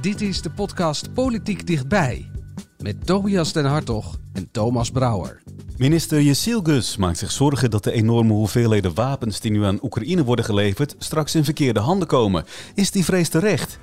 [0.00, 2.30] Dit is de podcast Politiek Dichtbij.
[2.78, 5.42] Met Tobias den Hartog en Thomas Brouwer.
[5.76, 10.44] Minister Gus maakt zich zorgen dat de enorme hoeveelheden wapens die nu aan Oekraïne worden
[10.44, 12.44] geleverd straks in verkeerde handen komen.
[12.74, 13.78] Is die vrees terecht?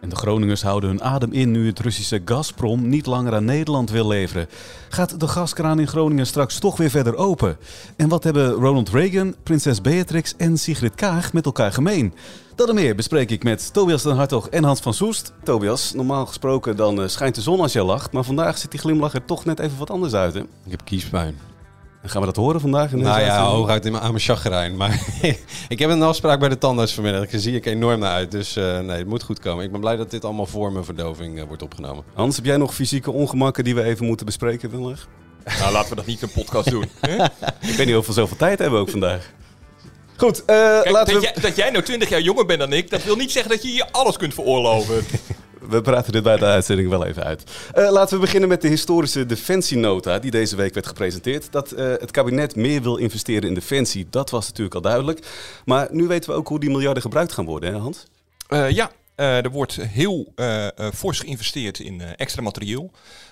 [0.00, 3.90] En de Groningers houden hun adem in nu het Russische Gazprom niet langer aan Nederland
[3.90, 4.46] wil leveren.
[4.88, 7.56] Gaat de gaskraan in Groningen straks toch weer verder open?
[7.96, 12.14] En wat hebben Ronald Reagan, prinses Beatrix en Sigrid Kaag met elkaar gemeen?
[12.54, 15.32] Dat en meer bespreek ik met Tobias den Hartog en Hans van Soest.
[15.42, 18.80] Tobias, normaal gesproken dan eh, schijnt de zon als je lacht, maar vandaag ziet die
[18.80, 20.34] glimlach er toch net even wat anders uit.
[20.34, 20.40] Hè?
[20.40, 21.47] Ik heb kiespijn.
[22.02, 22.92] En gaan we dat horen vandaag?
[22.92, 24.76] In nou ja, hooguit in mijn, aan mijn chagrijn.
[24.76, 25.00] Maar
[25.68, 27.28] ik heb een afspraak bij de tandarts vanmiddag.
[27.28, 28.30] Daar zie ik enorm naar uit.
[28.30, 29.64] Dus uh, nee, het moet goed komen.
[29.64, 32.04] Ik ben blij dat dit allemaal voor mijn verdoving uh, wordt opgenomen.
[32.14, 35.06] Hans, heb jij nog fysieke ongemakken die we even moeten bespreken vandaag?
[35.58, 36.82] Nou, laten we dat niet een podcast doen.
[37.60, 39.32] ik weet niet of we zoveel tijd hebben ook vandaag.
[40.16, 41.30] Goed, uh, Kijk, laten dat, we...
[41.32, 43.62] jij, dat jij nou 20 jaar jonger bent dan ik, dat wil niet zeggen dat
[43.62, 45.04] je je alles kunt veroorloven.
[45.68, 47.42] We praten dit bij de uitzending wel even uit.
[47.74, 51.52] Uh, laten we beginnen met de historische defensienota die deze week werd gepresenteerd.
[51.52, 55.26] Dat uh, het kabinet meer wil investeren in defensie, dat was natuurlijk al duidelijk.
[55.64, 58.06] Maar nu weten we ook hoe die miljarden gebruikt gaan worden, hè Hans?
[58.48, 60.32] Uh, ja, er wordt heel
[60.94, 62.90] fors geïnvesteerd in extra materieel.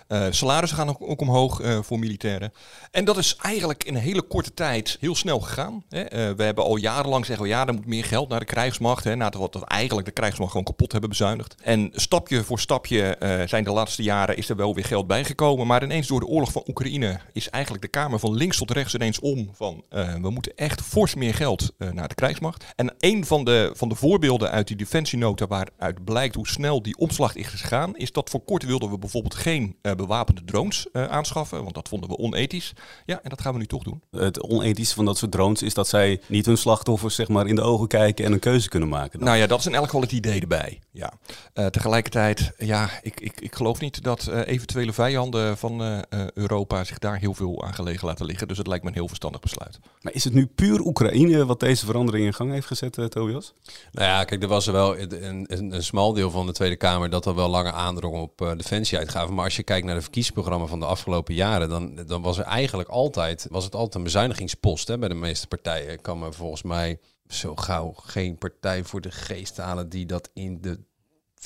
[0.08, 2.52] Uh, salarissen gaan ook, omhoog uh, voor militairen.
[2.90, 5.84] En dat is eigenlijk in een hele korte tijd heel snel gegaan.
[5.88, 6.02] Hè.
[6.02, 9.04] Uh, we hebben al jarenlang zeggen, ja, er moet meer geld naar de krijgsmacht.
[9.04, 11.54] Hè, nadat we eigenlijk de krijgsmacht gewoon kapot hebben bezuinigd.
[11.62, 13.16] En stapje voor stapje
[13.48, 15.66] zijn de laatste jaren is er wel weer geld bijgekomen.
[15.66, 18.94] Maar ineens door de oorlog van Oekraïne is eigenlijk de Kamer van links tot rechts
[18.94, 19.50] ineens om.
[19.52, 19.84] Van
[20.20, 22.64] we moeten echt fors meer geld naar de krijgsmacht.
[22.76, 26.96] En een van de, van de voorbeelden uit die defensienota waaruit blijkt hoe snel die
[26.96, 31.62] omslag is gegaan, is dat voor kort wilden we bijvoorbeeld geen bewapende drones uh, aanschaffen,
[31.62, 32.72] want dat vonden we onethisch.
[33.04, 34.02] Ja, en dat gaan we nu toch doen.
[34.10, 37.54] Het onethische van dat soort drones is dat zij niet hun slachtoffers zeg maar, in
[37.54, 39.18] de ogen kijken en een keuze kunnen maken.
[39.18, 39.28] Dan.
[39.28, 40.80] Nou ja, dat is in elk geval het idee erbij.
[40.90, 41.12] Ja.
[41.54, 46.98] Uh, tegelijkertijd, ja, ik, ik, ik geloof niet dat uh, eventuele vijanden van Europa zich
[46.98, 48.48] daar heel veel aan gelegen laten liggen.
[48.48, 49.78] Dus het lijkt me een heel verstandig besluit.
[50.00, 53.52] Maar is het nu puur Oekraïne wat deze verandering in gang heeft gezet, Tobias?
[53.92, 56.76] Nou ja, kijk, er was er wel een, een, een smal deel van de Tweede
[56.76, 59.34] Kamer dat er wel langer aandrong op defensieuitgaven.
[59.34, 62.44] Maar als je kijkt naar de verkiezingsprogramma van de afgelopen jaren, dan, dan was er
[62.44, 66.00] eigenlijk altijd, was het altijd een bezuinigingspost hè, bij de meeste partijen.
[66.00, 70.60] Kan me volgens mij zo gauw geen partij voor de geest halen die dat in
[70.60, 70.80] de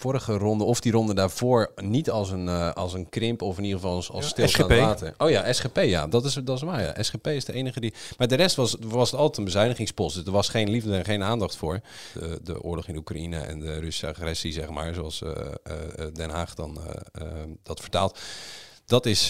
[0.00, 3.64] vorige ronde of die ronde daarvoor niet als een, uh, als een krimp of in
[3.64, 5.14] ieder geval als, als ja, water.
[5.18, 6.82] Oh ja, SGP, ja, dat is, dat is waar.
[6.82, 7.02] Ja.
[7.02, 7.94] SGP is de enige die.
[8.18, 10.14] Maar de rest was, was het altijd een bezuinigingspost.
[10.16, 11.80] Dus er was geen liefde en geen aandacht voor.
[12.14, 16.30] De, de oorlog in Oekraïne en de Russische agressie, zeg maar, zoals uh, uh, Den
[16.30, 16.78] Haag dan
[17.62, 18.18] dat vertaalt.
[18.86, 19.28] Dat is,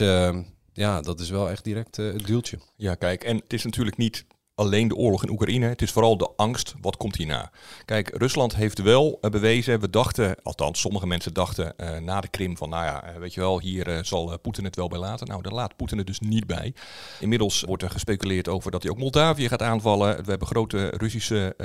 [0.73, 2.59] ja, dat is wel echt direct het duwtje.
[2.77, 4.25] Ja, kijk, en het is natuurlijk niet
[4.61, 5.67] alleen de oorlog in Oekraïne.
[5.67, 7.51] Het is vooral de angst, wat komt hierna?
[7.85, 12.29] Kijk, Rusland heeft wel uh, bewezen, we dachten, althans sommige mensen dachten uh, na de
[12.29, 15.27] Krim van, nou ja, uh, weet je wel, hier zal Poetin het wel bij laten.
[15.27, 16.75] Nou, daar laat Poetin het dus niet bij.
[17.21, 20.25] Inmiddels wordt er gespeculeerd over dat hij ook Moldavië gaat aanvallen.
[20.25, 21.57] We hebben grote Russische,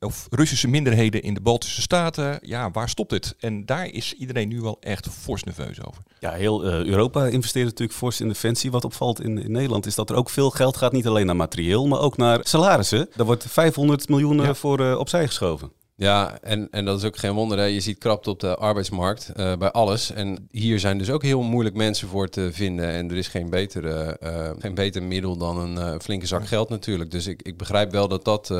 [0.00, 2.38] of Russische minderheden in de Baltische Staten.
[2.42, 3.34] Ja, waar stopt het?
[3.38, 6.02] En daar is iedereen nu wel echt fors nerveus over.
[6.18, 8.70] Ja, heel Europa investeert natuurlijk fors in defensie.
[8.70, 11.36] Wat opvalt in, in Nederland is dat er ook veel geld gaat, niet alleen naar
[11.36, 13.08] materieel, maar ook naar naar salarissen.
[13.16, 14.54] Daar wordt 500 miljoen ja.
[14.54, 15.72] voor uh, opzij geschoven.
[15.96, 17.58] Ja, en, en dat is ook geen wonder.
[17.58, 17.64] Hè.
[17.64, 20.12] Je ziet krapt op de arbeidsmarkt uh, bij alles.
[20.12, 22.88] En hier zijn dus ook heel moeilijk mensen voor te vinden.
[22.88, 27.10] En er is geen, betere, uh, geen beter middel dan een flinke zak geld natuurlijk.
[27.10, 28.50] Dus ik, ik begrijp wel dat, dat,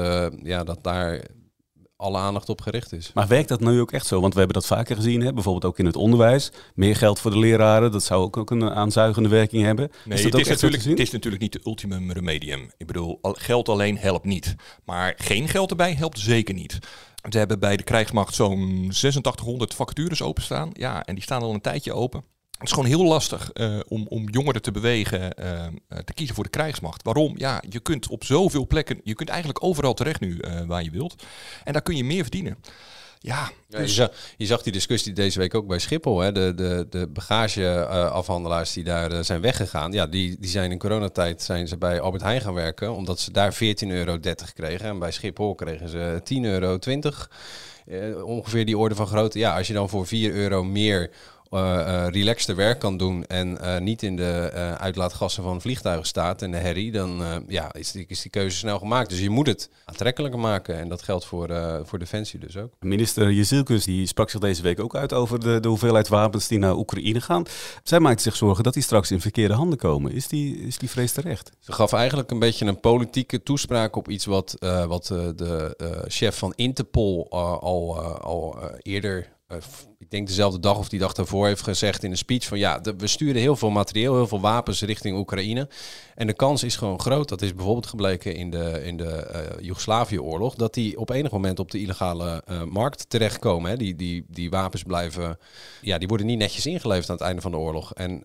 [0.42, 1.20] ja, dat daar
[2.02, 3.10] alle aandacht op gericht is.
[3.14, 4.20] Maar werkt dat nu ook echt zo?
[4.20, 5.32] Want we hebben dat vaker gezien, hè?
[5.32, 6.52] bijvoorbeeld ook in het onderwijs.
[6.74, 9.90] Meer geld voor de leraren, dat zou ook, ook een aanzuigende werking hebben.
[10.04, 12.70] Nee, is het, is natuurlijk, het is natuurlijk niet de ultimum remedium.
[12.76, 14.54] Ik bedoel, geld alleen helpt niet.
[14.84, 16.78] Maar geen geld erbij helpt zeker niet.
[17.30, 20.70] We hebben bij de krijgsmacht zo'n 8600 vacatures openstaan.
[20.72, 22.24] Ja, en die staan al een tijdje open.
[22.62, 25.66] Het is gewoon heel lastig uh, om, om jongeren te bewegen uh,
[26.04, 27.02] te kiezen voor de krijgsmacht.
[27.02, 27.34] Waarom?
[27.36, 30.90] Ja, je kunt op zoveel plekken, je kunt eigenlijk overal terecht nu uh, waar je
[30.90, 31.22] wilt.
[31.64, 32.58] En daar kun je meer verdienen.
[33.18, 33.78] Ja, dus...
[33.78, 36.20] ja je, zag, je, zag, die discussie deze week ook bij Schiphol.
[36.20, 36.32] Hè?
[36.32, 39.92] De, de, de bagageafhandelaars die daar zijn weggegaan.
[39.92, 42.94] Ja, die, die zijn in coronatijd zijn ze bij Albert Heijn gaan werken.
[42.94, 44.18] Omdat ze daar 14,30 euro
[44.54, 44.86] kregen.
[44.86, 46.78] En bij Schiphol kregen ze 10,20 euro.
[47.86, 49.38] eh, ongeveer die orde van grootte.
[49.38, 51.10] Ja, als je dan voor 4 euro meer
[51.54, 56.50] uh, relaxter werk kan doen en uh, niet in de uitlaatgassen van vliegtuigen staat en
[56.50, 59.10] de herrie, dan ja, is, die, is die keuze snel gemaakt.
[59.10, 61.50] Dus je moet het aantrekkelijker maken en dat geldt voor,
[61.84, 62.72] voor Defensie dus ook.
[62.80, 66.58] Minister Jezilkus die sprak zich deze week ook uit over de, de hoeveelheid wapens die
[66.58, 67.44] naar Oekraïne gaan.
[67.82, 70.12] Zij maakt zich zorgen dat die straks in verkeerde handen komen.
[70.12, 71.50] Is die, is die vrees terecht?
[71.58, 74.56] Ze gaf eigenlijk een beetje een politieke toespraak op iets wat,
[74.86, 79.40] wat de chef van Interpol al, al eerder
[79.98, 82.80] ik denk dezelfde dag of die dag daarvoor heeft gezegd in een speech van ja,
[82.96, 85.68] we sturen heel veel materieel, heel veel wapens richting Oekraïne.
[86.14, 89.64] En de kans is gewoon groot, dat is bijvoorbeeld gebleken in de, in de uh,
[89.64, 93.70] Joegoslavië-oorlog, dat die op enig moment op de illegale uh, markt terechtkomen.
[93.70, 93.76] Hè.
[93.76, 95.38] Die, die, die wapens blijven,
[95.80, 97.94] ja, die worden niet netjes ingeleverd aan het einde van de oorlog.
[97.94, 98.24] En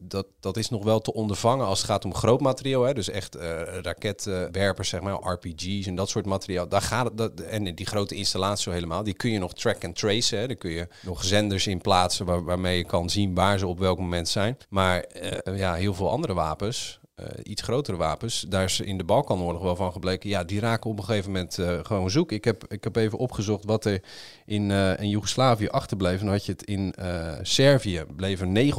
[0.00, 2.94] dat, dat is nog wel te ondervangen als het gaat om groot materieel, hè.
[2.94, 3.34] dus echt
[3.82, 6.68] raketwerpers, zeg maar, RPG's en dat soort materiaal.
[6.68, 10.36] Daar gaat dat, en die grote installaties helemaal, die kun je nog track and trace,
[10.36, 10.46] hè.
[10.66, 13.98] Kun je nog zenders in plaatsen waar, waarmee je kan zien waar ze op welk
[13.98, 14.58] moment zijn.
[14.68, 15.04] Maar
[15.46, 19.62] uh, ja, heel veel andere wapens, uh, iets grotere wapens, daar is in de Balkanoorlog
[19.62, 20.28] wel van gebleken.
[20.28, 22.32] Ja, die raken op een gegeven moment uh, gewoon zoek.
[22.32, 24.02] Ik heb, ik heb even opgezocht wat er
[24.46, 26.18] in, uh, in Joegoslavië achterbleef.
[26.18, 26.94] En dan had je het in
[27.42, 28.04] Servië.
[28.16, 28.72] Bleven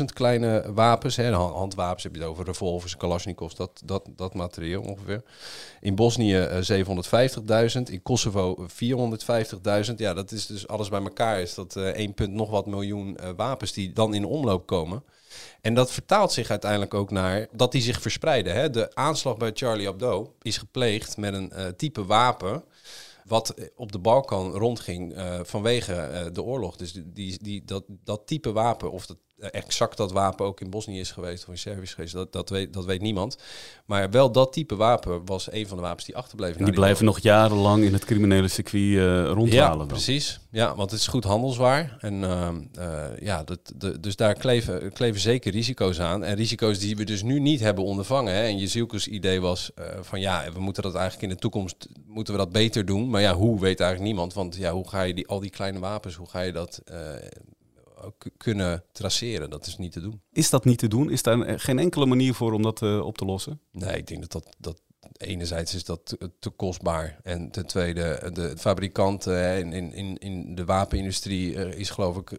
[0.00, 1.16] 900.000 kleine wapens.
[1.16, 5.22] Hè, handwapens heb je het over revolvers, Kalashnikovs, dat, dat, dat materieel ongeveer.
[5.80, 7.82] In Bosnië 750.000.
[7.90, 9.94] In Kosovo 450.000.
[9.96, 11.40] Ja, dat is dus alles bij elkaar.
[11.40, 15.04] Is dat 1, nog wat miljoen wapens die dan in omloop komen.
[15.60, 18.54] En dat vertaalt zich uiteindelijk ook naar dat die zich verspreiden.
[18.54, 18.70] Hè?
[18.70, 22.64] De aanslag bij Charlie Hebdo is gepleegd met een type wapen
[23.24, 26.76] wat op de Balkan rondging uh, vanwege uh, de oorlog.
[26.76, 29.18] Dus die, die, dat, dat type wapen, of dat
[29.50, 32.50] exact dat wapen ook in Bosnië is geweest of in Servië is geweest, dat, dat,
[32.50, 33.36] weet, dat weet niemand.
[33.86, 36.58] Maar wel dat type wapen was een van de wapens die achterbleven.
[36.58, 39.86] En die, blijven nog jarenlang in het criminele circuit uh, rondhalen.
[39.86, 40.40] Ja, precies.
[40.50, 41.96] Ja, want het is goed handelswaar.
[42.00, 42.48] En uh,
[42.78, 46.24] uh, ja, dat, de, dus daar kleven, kleven zeker risico's aan.
[46.24, 48.34] En risico's die we dus nu niet hebben ondervangen.
[48.34, 48.42] Hè.
[48.42, 52.40] En Jezielkes idee was van ja, we moeten dat eigenlijk in de toekomst moeten we
[52.40, 53.10] dat beter doen.
[53.10, 54.34] Maar ja, hoe weet eigenlijk niemand.
[54.34, 56.82] Want ja, hoe ga je die, al die kleine wapens, hoe ga je dat
[58.36, 59.50] kunnen traceren.
[59.50, 60.20] Dat is niet te doen.
[60.32, 61.10] Is dat niet te doen?
[61.10, 63.60] Is daar geen enkele manier voor om dat uh, op te lossen?
[63.72, 64.80] Nee, ik denk dat dat, dat
[65.16, 67.20] enerzijds is dat te, kostbaar.
[67.22, 72.38] En ten tweede, de fabrikant uh, in, in, in de wapenindustrie uh, is geloof ik...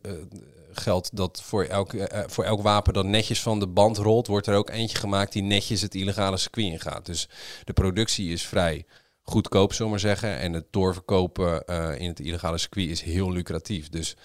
[0.71, 1.93] geldt dat voor elk,
[2.27, 5.43] voor elk wapen dat netjes van de band rolt, wordt er ook eentje gemaakt die
[5.43, 7.05] netjes het illegale circuit ingaat.
[7.05, 7.29] Dus
[7.63, 8.85] de productie is vrij
[9.21, 10.39] goedkoop, zomaar zeggen.
[10.39, 11.65] En het doorverkopen
[11.99, 13.89] in het illegale circuit is heel lucratief.
[13.89, 14.15] Dus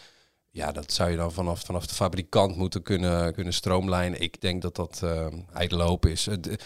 [0.58, 4.20] ja, dat zou je dan vanaf, vanaf de fabrikant moeten kunnen, kunnen stroomlijnen.
[4.20, 6.28] Ik denk dat dat uh, ijdele is.
[6.40, 6.58] De,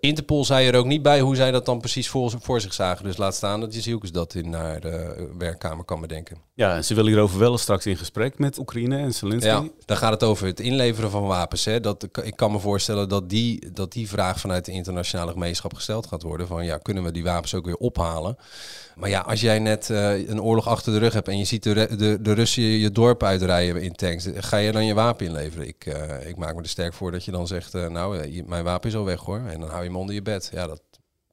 [0.00, 3.04] Interpol zei er ook niet bij hoe zij dat dan precies voor, voor zich zagen.
[3.04, 6.36] Dus laat staan dat je Jezielkes dat in naar de werkkamer kan bedenken.
[6.54, 9.48] Ja, en ze willen hierover wel straks in gesprek met Oekraïne en Zelensky.
[9.48, 11.64] Ja, dan gaat het over het inleveren van wapens.
[11.64, 11.80] Hè.
[11.80, 16.06] Dat, ik kan me voorstellen dat die, dat die vraag vanuit de internationale gemeenschap gesteld
[16.06, 16.46] gaat worden.
[16.46, 18.36] Van ja, kunnen we die wapens ook weer ophalen?
[18.96, 21.62] Maar ja, als jij net uh, een oorlog achter de rug hebt en je ziet
[21.62, 25.66] de, de, de Russen je dorp uitrijden in tanks, ga je dan je wapen inleveren?
[25.66, 28.64] Ik, uh, ik maak me er sterk voor dat je dan zegt, uh, nou, mijn
[28.64, 29.38] wapen is al weg hoor.
[29.38, 30.50] En dan hou je hem onder je bed.
[30.52, 30.82] Ja, dat,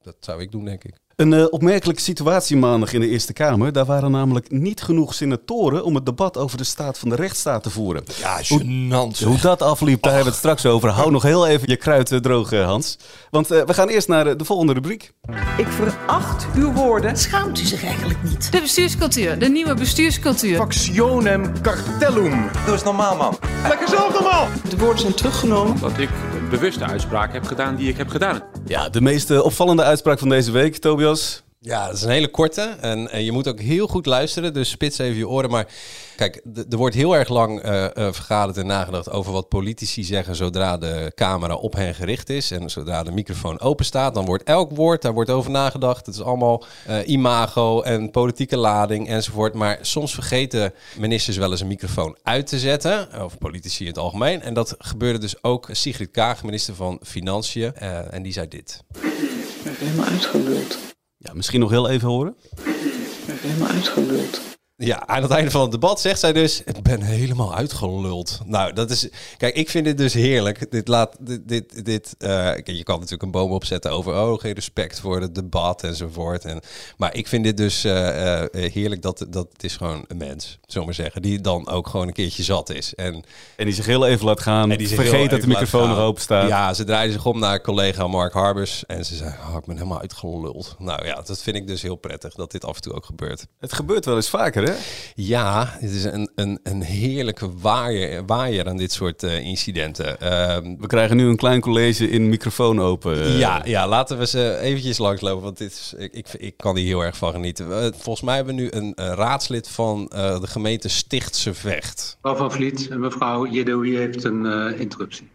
[0.01, 0.96] dat zou ik doen, denk ik.
[1.19, 3.74] Een uh, opmerkelijke situatie maandag in de Eerste Kamer.
[3.74, 7.64] Daar waren namelijk niet genoeg senatoren om het debat over de staat van de rechtsstaat
[7.64, 8.04] te voeren.
[8.19, 9.18] Ja, gênant.
[9.18, 10.90] Hoe, hoe dat afliep, daar hebben we het straks over.
[10.90, 12.97] Hou nog heel even je kruid uh, droog, uh, Hans.
[13.30, 15.14] Want we gaan eerst naar de volgende rubriek.
[15.57, 17.18] Ik veracht uw woorden.
[17.18, 18.52] Schaamt u zich eigenlijk niet?
[18.52, 20.57] De bestuurscultuur, de nieuwe bestuurscultuur.
[20.57, 22.49] Factionem cartellum.
[22.66, 23.38] Doe eens normaal, man.
[23.68, 24.47] Lekker zelf normaal.
[24.69, 25.80] De woorden zijn teruggenomen.
[25.80, 26.09] Dat ik
[26.40, 28.42] een bewuste uitspraak heb gedaan die ik heb gedaan.
[28.69, 31.44] Ja, de meest opvallende uitspraak van deze week, Tobias.
[31.61, 32.61] Ja, dat is een hele korte.
[32.61, 35.49] En, je moet ook heel goed luisteren, dus spits even je oren.
[35.49, 35.68] Maar
[36.16, 40.35] kijk, er wordt heel erg lang uh, uh, vergaderd en nagedacht over wat politici zeggen
[40.35, 42.51] zodra de camera op hen gericht is.
[42.51, 46.06] En zodra de microfoon open staat, dan wordt elk woord, daar wordt over nagedacht.
[46.06, 49.54] Het is allemaal uh, imago en politieke lading enzovoort.
[49.54, 53.23] Maar soms vergeten ministers wel eens een microfoon uit te zetten.
[53.23, 54.42] Of politici in het algemeen.
[54.42, 57.75] En dat gebeurde dus ook Sigrid Kaag, minister van Financiën.
[57.75, 58.83] en die zei dit.
[58.94, 60.89] Ik ben helemaal uitgeluld.
[61.21, 62.35] Ja, misschien nog heel even horen.
[62.40, 64.57] Ik ben helemaal uitgeluld.
[64.81, 68.40] Ja, aan het einde van het debat zegt zij dus: Ik ben helemaal uitgeluld.
[68.45, 69.09] Nou, dat is.
[69.38, 70.71] Kijk, ik vind dit dus heerlijk.
[70.71, 71.16] Dit laat.
[71.19, 71.48] Dit.
[71.48, 74.14] dit, dit uh, je kan natuurlijk een boom opzetten over.
[74.14, 76.45] Oh, geen respect voor het debat enzovoort.
[76.45, 76.62] En,
[76.98, 80.59] maar ik vind dit dus uh, uh, heerlijk dat, dat het is gewoon een mens,
[80.66, 81.21] zomaar zeggen.
[81.21, 82.95] Die dan ook gewoon een keertje zat is.
[82.95, 83.24] En,
[83.56, 84.71] en die zich heel even laat gaan.
[84.71, 86.48] En die vergeet dat de microfoon nog open staat.
[86.48, 88.86] Ja, ze draaide zich om naar collega Mark Harbers.
[88.86, 90.76] En ze zei: oh, Ik ben helemaal uitgeluld.
[90.78, 93.45] Nou ja, dat vind ik dus heel prettig dat dit af en toe ook gebeurt.
[93.59, 94.69] Het gebeurt wel eens vaker, hè?
[95.16, 100.18] Ja, het is een, een, een heerlijke waaier, waaier aan dit soort uh, incidenten.
[100.23, 103.18] Uh, we krijgen nu een klein college in microfoon open.
[103.18, 103.40] Uh.
[103.40, 106.85] Ja, ja, laten we ze eventjes langslopen, want dit is, ik, ik, ik kan hier
[106.85, 107.94] heel erg van genieten.
[107.94, 112.18] volgens mij hebben we nu een, raadslid van de gemeente Stichtse Vecht.
[112.21, 115.30] Mevrouw Van Vliet, mevrouw Jedoui heeft een interruptie.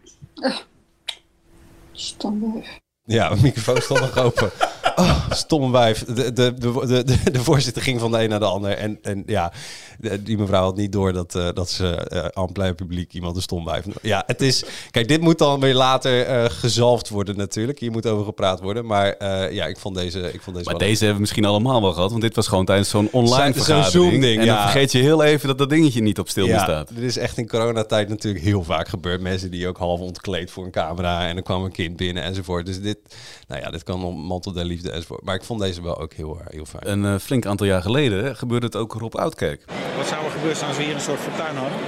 [1.91, 2.63] Stom
[3.05, 4.51] Ja, de microfoon stond nog open.
[5.05, 6.03] Oh, stomme wijf.
[6.05, 8.71] De, de, de, de, de voorzitter ging van de een naar de ander.
[8.71, 9.51] En, en ja,
[10.19, 13.41] die mevrouw had niet door dat, uh, dat ze uh, aan plein publiek iemand een
[13.41, 13.85] stom wijf.
[14.01, 14.63] Ja, het is...
[14.91, 17.79] Kijk, dit moet dan weer later uh, gezalfd worden natuurlijk.
[17.79, 18.85] Hier moet over gepraat worden.
[18.85, 19.23] Maar
[19.53, 20.33] ja, ik vond deze...
[20.33, 22.09] Ik vond deze maar deze hebben we misschien allemaal wel gehad.
[22.09, 23.91] Want dit was gewoon tijdens zo'n online Zo, vergadering.
[23.91, 24.61] Zo'n Zoom-ding, En dan ja.
[24.61, 26.95] vergeet je heel even dat dat dingetje niet op stil ja, staat.
[26.95, 29.21] Dit is echt in coronatijd natuurlijk heel vaak gebeurd.
[29.21, 31.27] Mensen die ook half ontkleed voor een camera.
[31.27, 32.65] En dan kwam een kind binnen enzovoort.
[32.65, 32.97] Dus dit...
[33.47, 35.23] Nou ja, dit kan om mantel der liefde enzovoort.
[35.23, 36.89] Maar ik vond deze wel ook heel, heel fijn.
[36.89, 39.63] Een uh, flink aantal jaar geleden gebeurde het ook Rob Oudkerk.
[39.97, 41.79] Wat zou er gebeuren als we hier een soort fortuin hadden?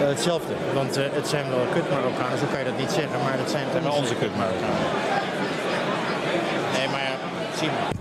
[0.00, 3.22] Uh, hetzelfde, want uh, het zijn wel kut Marokkanen, zo kan je dat niet zeggen,
[3.24, 4.90] maar dat zijn, het zijn wel onze kut Marokkanen.
[6.76, 7.14] Nee, maar ja,
[7.58, 7.98] zie maar.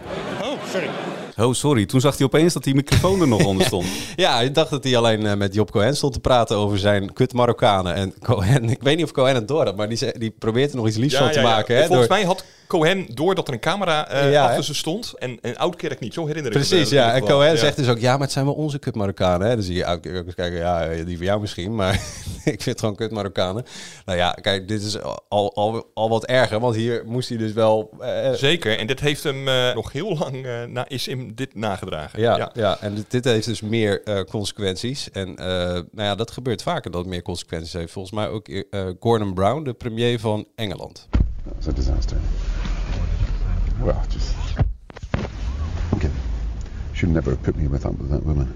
[0.48, 0.90] Oh, sorry.
[1.38, 1.86] Oh, sorry.
[1.86, 3.86] Toen zag hij opeens dat die microfoon er nog onder stond.
[4.16, 7.14] ja, ik dacht dat hij alleen uh, met Job Cohen stond te praten over zijn
[7.14, 7.94] kut Marokkanen.
[7.94, 10.78] En Cohen, ik weet niet of Cohen het door had, maar die, die probeert er
[10.78, 11.76] nog iets liefs ja, van te ja, maken.
[11.76, 11.82] Ja.
[11.82, 12.18] Hè, Volgens door...
[12.18, 16.00] mij had Cohen door dat er een camera uh, achter ze stond en, en Oudkerk
[16.00, 16.14] niet.
[16.14, 16.96] Zo herinner ik Precies, me.
[16.96, 17.14] ja.
[17.14, 19.48] En Cohen zegt dus ook, ja, maar het zijn wel onze kut Marokkanen.
[19.48, 19.54] Hè.
[19.54, 21.94] Dan zie je Oudkerk ook eens kijken, ja, die van jou misschien, maar
[22.44, 23.66] ik vind het gewoon kut Marokkanen.
[24.06, 27.54] Nou ja, kijk, dit is al, al, al wat erger, want hier moest hij dus
[27.54, 27.90] wel...
[28.02, 32.20] Uh, Zeker, en dit heeft hem uh, nog heel lang, na, is hem dit nagedragen.
[32.22, 32.50] Ja, ja.
[32.54, 32.78] ja.
[32.82, 35.12] en dit, dit heeft dus meer consequenties.
[35.12, 37.92] En nou ja, dat gebeurt vaker dat het meer consequenties heeft.
[37.92, 38.48] Volgens mij ook
[39.00, 41.08] Gordon Brown, de premier van Engeland.
[41.48, 42.18] That was a disaster.
[43.80, 44.36] Well, just.
[45.94, 46.12] Okay.
[46.94, 48.48] Should never have put me with that, with that woman.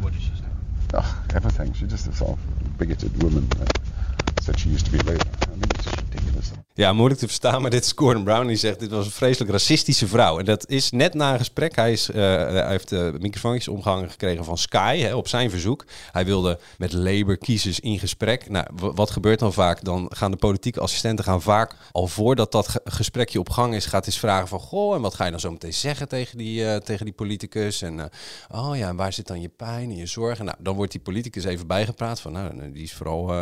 [0.00, 0.46] What did she say?
[0.94, 1.72] Ugh, everything.
[1.74, 3.46] She just a sort of bigoted woman.
[3.50, 3.78] That
[4.40, 4.98] said she used to be.
[4.98, 5.18] I mean,
[5.74, 6.09] it's just ridiculous.
[6.74, 8.46] Ja, moeilijk te verstaan, maar dit is Gordon Brown.
[8.46, 10.38] Die zegt, dit was een vreselijk racistische vrouw.
[10.38, 11.76] En dat is net na een gesprek.
[11.76, 15.84] Hij, is, uh, hij heeft uh, microfoontjes omgehangen gekregen van Sky, hè, op zijn verzoek.
[16.12, 18.48] Hij wilde met Labour-kiezers in gesprek.
[18.48, 19.84] Nou, wat gebeurt dan vaak?
[19.84, 23.86] Dan gaan de politieke assistenten gaan vaak, al voordat dat ge gesprekje op gang is,
[23.86, 26.80] gaat eens vragen van, goh, en wat ga je dan zo meteen zeggen tegen die,
[26.80, 27.82] tegen die politicus?
[27.82, 28.10] En,
[28.48, 30.44] oh ja, en waar zit dan je pijn en je zorgen?
[30.44, 33.32] Nou, dan wordt die politicus even bijgepraat van, nou, die is vooral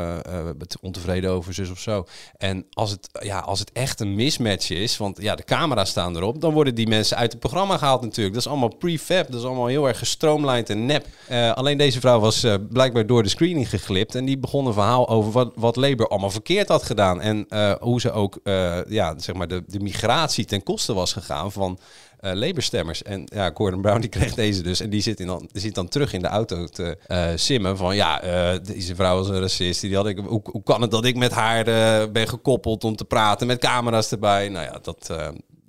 [0.81, 2.07] ontevreden over zus of zo.
[2.37, 6.17] En als het ja, als het echt een mismatch is, want ja, de camera's staan
[6.17, 8.35] erop, dan worden die mensen uit het programma gehaald natuurlijk.
[8.35, 11.07] Dat is allemaal prefab, dat is allemaal heel erg gestroomlijnd en nep.
[11.31, 14.73] Uh, alleen deze vrouw was uh, blijkbaar door de screening geglipt en die begon een
[14.73, 17.21] verhaal over wat, wat Labour allemaal verkeerd had gedaan.
[17.21, 18.41] En uh, hoe ze ook,
[18.89, 21.79] ja, zeg maar, de, de migratie ten koste was gegaan van
[22.23, 23.03] uh.
[23.03, 24.81] En ja, Gordon Brown die kreeg deze dus.
[24.81, 27.97] En die zit, in dan, zit dan terug in de auto te uh, simmen van...
[27.97, 29.81] ja, uh, deze vrouw was een racist.
[29.81, 31.65] Die had ik, hoe, hoe kan het dat ik met haar
[32.11, 34.49] ben gekoppeld om te praten met camera's erbij?
[34.49, 35.13] Nou ja, dat...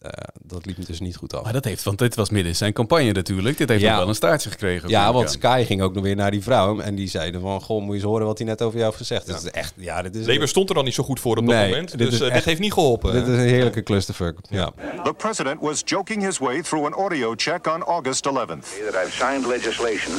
[0.04, 0.10] Uh,
[0.42, 1.44] dat liep dus niet goed af.
[1.44, 3.58] Maar dat heeft, want dit was midden zijn campagne natuurlijk.
[3.58, 3.92] Dit heeft ja.
[3.92, 4.90] ook wel een staartje gekregen.
[4.90, 6.80] Ja, want Sky ging ook nog weer naar die vrouw.
[6.80, 8.98] En die zeiden van, goh, moet je eens horen wat hij net over jou heeft
[8.98, 9.28] gezegd.
[9.28, 9.34] Ja.
[9.34, 10.26] Dat is echt, ja, dit is...
[10.26, 11.98] Labour stond er dan niet zo goed voor op dat nee, moment.
[11.98, 13.14] Dit dus uh, echt, dit heeft niet geholpen.
[13.14, 14.38] Dit is een heerlijke clusterfuck.
[14.50, 14.72] Ja.
[15.04, 18.66] The president was joking his way through an audio check on August 11th.
[18.92, 20.14] That I've signed legislation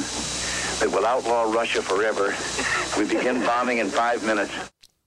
[0.79, 2.35] that will outlaw Russia forever.
[2.97, 4.53] We begin bombing in five minutes.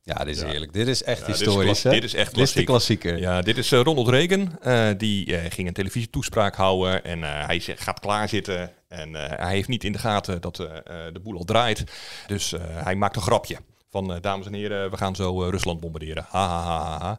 [0.05, 0.73] Ja, dit is heerlijk.
[0.73, 1.81] Dit is echt ja, historisch.
[1.81, 3.17] Dit is, dit is echt dit is de klassieker.
[3.17, 4.59] Ja, dit is uh, Ronald Reagan.
[4.65, 8.71] Uh, die uh, ging een televisietoespraak houden en hij gaat klaarzitten.
[8.87, 11.83] En hij heeft niet in de gaten dat de boel al draait.
[12.27, 13.57] Dus hij maakt een grapje.
[13.89, 16.25] Van dames en heren, we gaan zo Rusland bombarderen.
[16.29, 17.17] Ha, ha, ha, ha.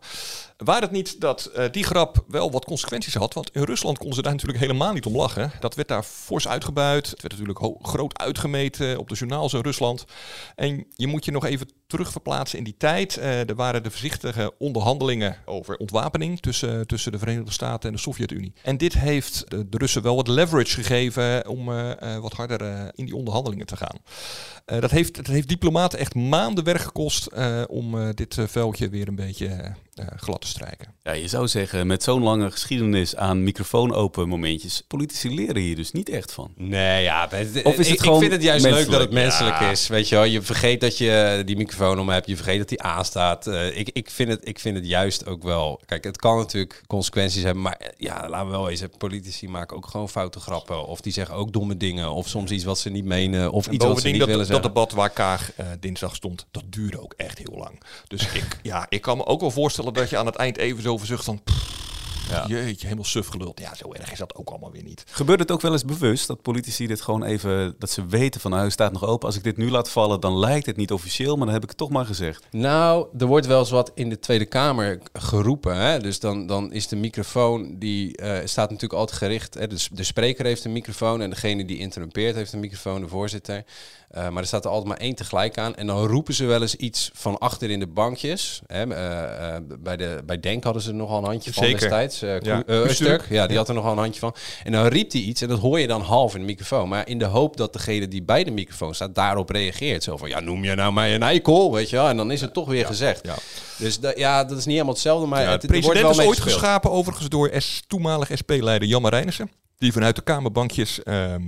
[0.64, 3.35] Waar het niet dat uh, die grap wel wat consequenties had.
[3.35, 5.52] Want in Rusland konden ze daar natuurlijk helemaal niet om lachen.
[5.61, 7.11] Dat werd daar fors uitgebuit.
[7.11, 10.04] Het werd natuurlijk groot uitgemeten op de journaals in Rusland.
[10.54, 13.16] En je moet je nog even terugverplaatsen in die tijd.
[13.16, 18.00] Uh, er waren de voorzichtige onderhandelingen over ontwapening tussen, tussen de Verenigde Staten en de
[18.00, 18.52] Sovjet-Unie.
[18.62, 23.16] En dit heeft de, Russen wel wat leverage gegeven om uh, wat harder in die
[23.16, 23.99] onderhandelingen te gaan.
[24.64, 27.28] dat, heeft, dat heeft diplomaten echt maanden werk gekost
[27.68, 29.75] om dit veldje weer een beetje
[30.16, 30.94] glad te strijken.
[31.02, 35.76] Ja, je zou zeggen, met zo'n lange geschiedenis aan microfoon open momentjes, politici leren hier
[35.76, 36.52] dus niet echt van.
[36.56, 37.25] Nee, ja.
[37.25, 39.88] Of is het ik, gewoon ik vind het juist leuk dat het menselijk is.
[39.88, 42.82] Weet je wel, je vergeet dat je die microfoon om hebt, je vergeet dat die
[42.82, 43.46] aanstaat.
[43.46, 45.80] Uh, ik, ik, vind het, ik vind het juist ook wel.
[45.87, 48.82] Kijk, het kan natuurlijk consequenties hebben, maar eh, ja, laten we wel eens.
[48.99, 50.87] Politici maken ook gewoon foute grappen.
[50.87, 52.12] Of die zeggen ook domme dingen.
[52.12, 53.52] Of soms iets wat ze niet menen.
[53.52, 54.62] Of iets wat ze niet dat, willen zeggen.
[54.62, 57.82] Dat debat waar Kaag uh, dinsdag stond, dat duurde ook echt heel lang.
[58.06, 60.83] Dus ik, ja, ik kan me ook wel voorstellen dat je aan het eind even
[60.83, 61.43] zo verzucht van...
[62.29, 62.45] Ja.
[62.47, 63.61] Jeetje, helemaal suf geluld.
[63.61, 65.05] Ja, zo erg is dat ook allemaal weer niet.
[65.11, 68.50] Gebeurt het ook wel eens bewust dat politici dit gewoon even, dat ze weten van
[68.50, 69.26] nou, hij staat nog open.
[69.26, 71.69] Als ik dit nu laat vallen, dan lijkt het niet officieel, maar dan heb ik
[71.69, 72.47] het toch maar gezegd.
[72.50, 75.76] Nou, er wordt wel eens wat in de Tweede Kamer geroepen.
[75.76, 75.99] Hè?
[75.99, 79.55] Dus dan, dan is de microfoon, die uh, staat natuurlijk altijd gericht.
[79.55, 79.67] Hè?
[79.67, 83.64] Dus de spreker heeft een microfoon en degene die interrumpeert heeft een microfoon, de voorzitter.
[84.16, 85.75] Uh, maar er staat er altijd maar één tegelijk aan.
[85.75, 88.61] En dan roepen ze wel eens iets van achter in de bankjes.
[88.66, 91.80] Hè, uh, bij, de, bij Denk hadden ze er nogal een handje van Zeker.
[91.80, 92.21] destijds.
[92.21, 92.62] ja.
[92.88, 94.35] Stuk, ja, die had er nogal een handje van.
[94.64, 96.88] En dan riep hij iets en dat hoor je dan half in de microfoon.
[96.88, 100.02] Maar in de hoop dat degene die bij de microfoon staat daarop reageert.
[100.02, 102.09] Zo van, ja, noem je nou mij een eikel, weet je wel.
[102.09, 103.26] En dan is het toch weer gezegd.
[103.26, 103.35] Ja.
[103.78, 105.26] Dus ja, dat is niet helemaal hetzelfde.
[105.26, 109.02] Maar het, het president wordt wel is ooit geschapen overigens door S, toenmalig SP-leider Jan
[109.02, 111.38] Marijnissen die vanuit de Kamerbankjes uh, uh,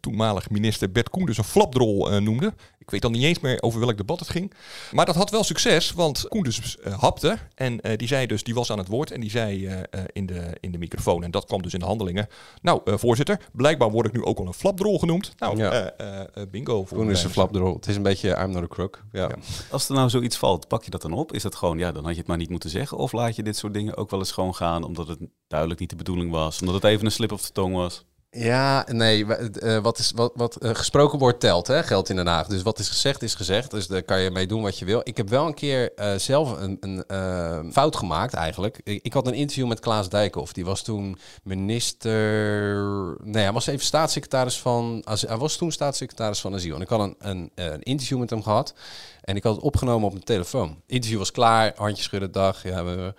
[0.00, 2.54] toenmalig minister Bert dus een flapdrol uh, noemde.
[2.92, 4.52] Ik weet dan niet eens meer over welk debat het ging.
[4.90, 7.38] Maar dat had wel succes, want Koen dus uh, hapte.
[7.54, 9.68] En die zei dus, die was aan het woord en die zei
[10.12, 11.24] in, de, in de microfoon.
[11.24, 12.28] En dat kwam dus in de handelingen.
[12.62, 15.34] Nou, voorzitter, blijkbaar word ik nu ook al een flapdrol genoemd.
[15.38, 15.94] Nou, ja.
[16.50, 16.82] bingo.
[16.82, 17.74] Koen is een flapdrol.
[17.74, 19.02] Het is een beetje I'm not a crook.
[19.12, 19.22] Ja.
[19.22, 19.36] ja.
[19.70, 21.32] Als er nou zoiets valt, pak je dat dan op?
[21.32, 22.96] Is dat gewoon, ja, dan had je het maar niet moeten zeggen?
[22.98, 25.18] Of laat je dit soort dingen ook wel eens gewoon gaan, omdat het
[25.48, 26.60] duidelijk niet de bedoeling was?
[26.60, 28.04] Omdat het even een slip of de tong was?
[28.34, 29.24] Ja, nee,
[29.62, 32.46] uh, wat, is, wat, wat uh, gesproken wordt telt, hè, geldt in Den Haag.
[32.46, 33.70] Dus wat is gezegd, is gezegd.
[33.70, 35.00] Dus daar kan je mee doen wat je wil.
[35.04, 38.80] Ik heb wel een keer uh, zelf een, een fout gemaakt, eigenlijk.
[38.84, 40.52] Ik, ik, had een interview met Klaas Dijkhoff.
[40.52, 42.16] Die was toen minister...
[43.22, 45.04] Nee, hij was even staatssecretaris van...
[45.04, 46.74] Hij was toen staatssecretaris van Asiel.
[46.74, 48.74] En ik had een, een, een interview met hem gehad.
[49.20, 50.82] En ik had het opgenomen op mijn telefoon.
[50.86, 52.62] Interview was klaar, handjes schudden, dag.
[52.62, 53.14] Ja, we,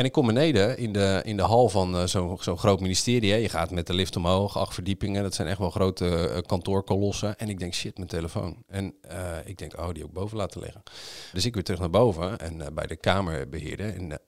[0.00, 3.30] en ik kom beneden in de, in de hal van uh, zo'n zo groot ministerie.
[3.30, 3.36] Hè.
[3.36, 5.22] Je gaat met de lift omhoog, acht verdiepingen.
[5.22, 7.38] Dat zijn echt wel grote uh, kantoorkolossen.
[7.38, 8.56] En ik denk, shit, mijn telefoon.
[8.68, 10.82] En uh, ik denk, oh, die ook boven laten liggen.
[11.32, 13.94] Dus ik weer terug naar boven en bij de kamerbeheerder.
[13.94, 14.20] En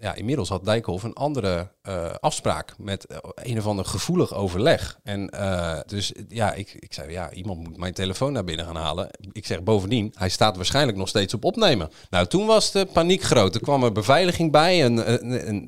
[0.00, 4.98] ja, inmiddels had Dijkhoff een andere uh, afspraak met uh, een of ander gevoelig overleg.
[5.02, 8.76] En uh, dus ja, ik, ik zei, ja, iemand moet mijn telefoon naar binnen gaan
[8.76, 9.10] halen.
[9.32, 11.90] Ik zeg bovendien, hij staat waarschijnlijk nog steeds op opnemen.
[12.10, 13.54] Nou, toen was de paniek groot.
[13.54, 14.94] Er kwam er beveiliging bij en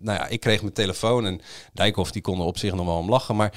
[0.03, 1.41] nou ja, ik kreeg mijn telefoon en
[1.73, 3.53] Dijkhoff die kon er op zich nog wel om lachen, maar...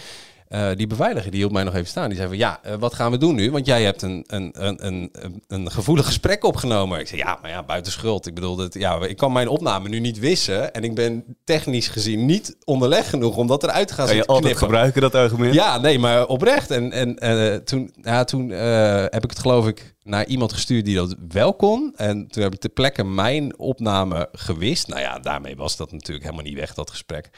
[0.54, 2.08] Uh, die beveiliger die hield mij nog even staan.
[2.08, 3.52] Die zei van ja, uh, wat gaan we doen nu?
[3.52, 5.12] Want jij hebt een, een, een, een,
[5.48, 7.00] een gevoelig gesprek opgenomen.
[7.00, 8.28] Ik zei ja, maar ja, buiten schuld.
[8.28, 10.74] Ik bedoel, dat, ja, ik kan mijn opname nu niet wissen.
[10.74, 14.26] En ik ben technisch gezien niet onderleg genoeg om dat eruit te gaan Kan je
[14.26, 15.54] altijd gebruiken, dat argument?
[15.54, 16.72] Ja, nee, maar oprecht.
[16.72, 20.96] En, en uh, toen, ja, toen heb ik het geloof ik naar iemand gestuurd die
[20.96, 21.94] dat wel kon.
[21.96, 24.88] En toen heb ik ter plekke mijn opname gewist.
[24.88, 27.30] Nou ja, daarmee was dat natuurlijk helemaal niet weg, dat gesprek.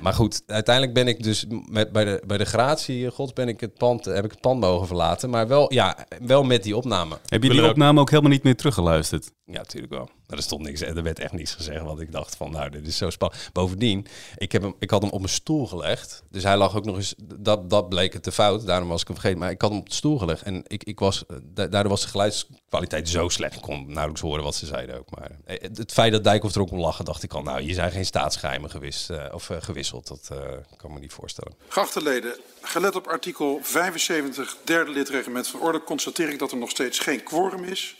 [0.00, 3.60] Maar goed, uiteindelijk ben ik dus met, bij, de, bij de gratie God ben ik
[3.60, 5.30] het pand, heb ik het pand mogen verlaten.
[5.30, 7.18] Maar wel, ja, wel met die opname.
[7.26, 9.32] Heb je die opname ook helemaal niet meer teruggeluisterd?
[9.44, 10.08] Ja, natuurlijk wel.
[10.28, 11.82] Maar er stond niks, er werd echt niets gezegd.
[11.82, 13.50] Want ik dacht van, nou, dit is zo spannend.
[13.52, 16.22] Bovendien, ik, heb ik had hem op mijn stoel gelegd.
[16.30, 18.66] Dus hij lag ook nog eens, dat, dat bleek het te fout.
[18.66, 19.40] Daarom was ik hem vergeten.
[19.40, 20.42] Maar ik had hem op de stoel gelegd.
[20.42, 23.54] En ik, ik was, daardoor was de geluidskwaliteit zo slecht.
[23.54, 25.10] Ik kon nauwelijks horen wat ze zeiden ook.
[25.10, 27.74] Maar eh, het feit dat Dijkhoff er ook om lachen, dacht ik al, nou, hier
[27.74, 30.08] zijn geen staatsgeheimen gewist, uh, of gewisseld.
[30.08, 30.30] Dat
[30.76, 31.54] kan me niet voorstellen.
[31.68, 36.58] Geachte leden, gelet op artikel 75, derde lid reglement van orde, constateer ik dat er
[36.58, 37.96] nog steeds geen quorum is.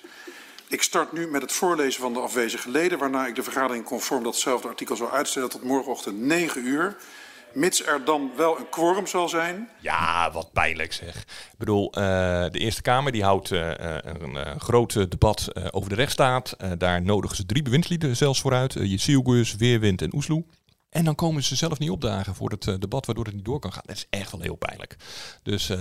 [0.69, 4.23] Ik start nu met het voorlezen van de afwezige leden, waarna ik de vergadering conform
[4.23, 6.97] datzelfde artikel zal uitstellen tot morgenochtend 9 uur.
[7.53, 9.69] Mits er dan wel een quorum zal zijn.
[9.81, 11.17] Ja, wat pijnlijk zeg.
[11.53, 12.03] Ik bedoel, uh,
[12.51, 13.71] de Eerste Kamer die houdt uh,
[14.03, 16.57] een uh, groot debat over de rechtsstaat.
[16.79, 18.75] daar nodigen ze drie bewindslieden zelfs vooruit.
[18.75, 20.45] Uh, Jezielgus, Weerwind en Oesloe.
[20.99, 23.59] En dan komen ze zelf niet opdagen voor het uh, debat, waardoor het niet door
[23.59, 23.83] kan gaan.
[23.87, 24.97] Dat is echt wel heel pijnlijk.
[25.43, 25.79] Dus uh,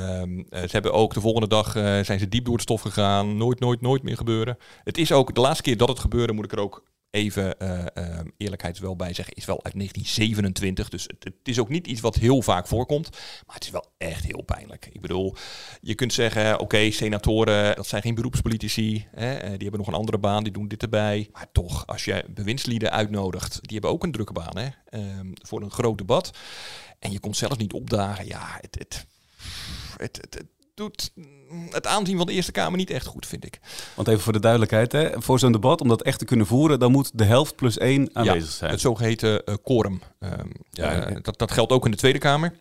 [0.49, 3.38] ze hebben ook de volgende dag uh, zijn ze diep door het stof gegaan.
[3.38, 4.58] Nooit, nooit, nooit meer gebeuren.
[4.84, 6.84] Het is ook de laatste keer dat het gebeurde, moet ik er ook
[7.17, 10.89] even uh, uh, eerlijkheid wel bij zeggen, is wel uit 1927.
[10.89, 13.10] Dus het, is ook niet iets wat heel vaak voorkomt.
[13.45, 14.89] Maar het is wel echt heel pijnlijk.
[14.91, 15.36] Ik bedoel,
[15.82, 19.08] je kunt zeggen, oké, senatoren, dat zijn geen beroepspolitici.
[19.12, 21.30] Hè, die hebben nog een andere baan, die doen dit erbij.
[21.32, 24.67] Maar toch, als je bewindslieden uitnodigt, die hebben ook een drukke baan hè,
[25.19, 26.38] um, voor een groot debat.
[26.99, 28.27] En je komt zelf niet opdagen.
[28.27, 29.06] Ja, het, het,
[29.97, 30.43] het,
[30.78, 31.12] doet
[31.70, 33.60] het aanzien van de Eerste Kamer niet echt goed, vind ik.
[33.96, 36.80] Want even voor de duidelijkheid, hè, voor zo'n debat, om dat echt te kunnen voeren,
[36.80, 38.72] dan moet de helft plus één aanwezig ja, zijn.
[38.72, 40.02] Het zogeheten uh, quorum.
[40.20, 42.54] Um, ja, uh, dat, dat geldt ook in de Tweede Kamer.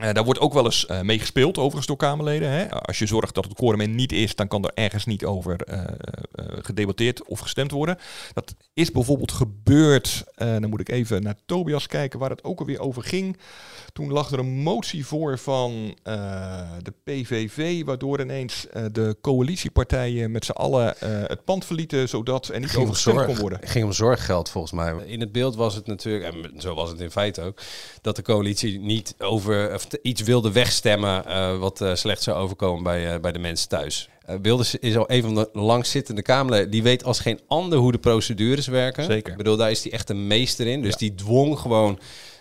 [0.00, 2.50] Uh, daar wordt ook wel eens uh, mee gespeeld, overigens door Kamerleden.
[2.50, 2.70] Hè.
[2.70, 5.60] Als je zorgt dat het quorum er niet is, dan kan er ergens niet over
[5.68, 5.84] uh,
[6.62, 7.98] gedebatteerd of gestemd worden.
[8.32, 12.80] Dat is bijvoorbeeld gebeurd, dan moet ik even naar Tobias kijken, waar het ook alweer
[12.80, 13.36] over ging.
[13.94, 15.96] Toen lag er een motie voor van
[16.82, 22.76] de PVV, waardoor ineens de coalitiepartijen met z'n allen het pand verlieten, zodat er niet
[22.76, 23.58] over gestemd zorg, kon worden.
[23.60, 24.94] Het ging om zorggeld volgens mij.
[25.06, 27.60] In het beeld was het natuurlijk, en zo was het in feite ook,
[28.00, 32.82] dat de coalitie niet over of iets wilde wegstemmen uh, wat uh, slecht zou overkomen
[32.82, 34.08] bij, uh, bij de mensen thuis.
[34.42, 36.70] Wilders is al een van de langzittende Kamerleden.
[36.70, 39.04] Die weet als geen ander hoe de procedures werken.
[39.04, 39.30] Zeker.
[39.30, 40.82] Ik bedoel, daar is hij echt een meester in.
[40.82, 40.98] Dus ja.
[40.98, 41.98] die dwong gewoon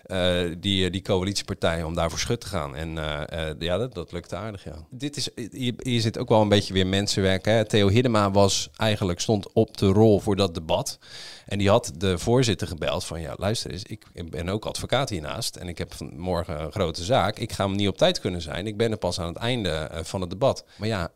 [0.07, 2.75] uh, die, die coalitiepartijen om daarvoor schut te gaan.
[2.75, 4.85] En uh, ja, dat, dat lukte aardig, ja.
[4.89, 7.45] Dit is, hier, zit ook wel een beetje weer mensenwerk.
[7.45, 7.65] Hè.
[7.65, 10.99] Theo Hiddema was eigenlijk, stond op de rol voor dat debat.
[11.45, 15.55] En die had de voorzitter gebeld van, ja, luister eens, ik ben ook advocaat hiernaast.
[15.55, 17.37] En ik heb morgen een grote zaak.
[17.37, 18.67] Ik ga hem niet op tijd kunnen zijn.
[18.67, 20.65] Ik ben er pas aan het einde van het debat.
[20.77, 21.11] Maar ja,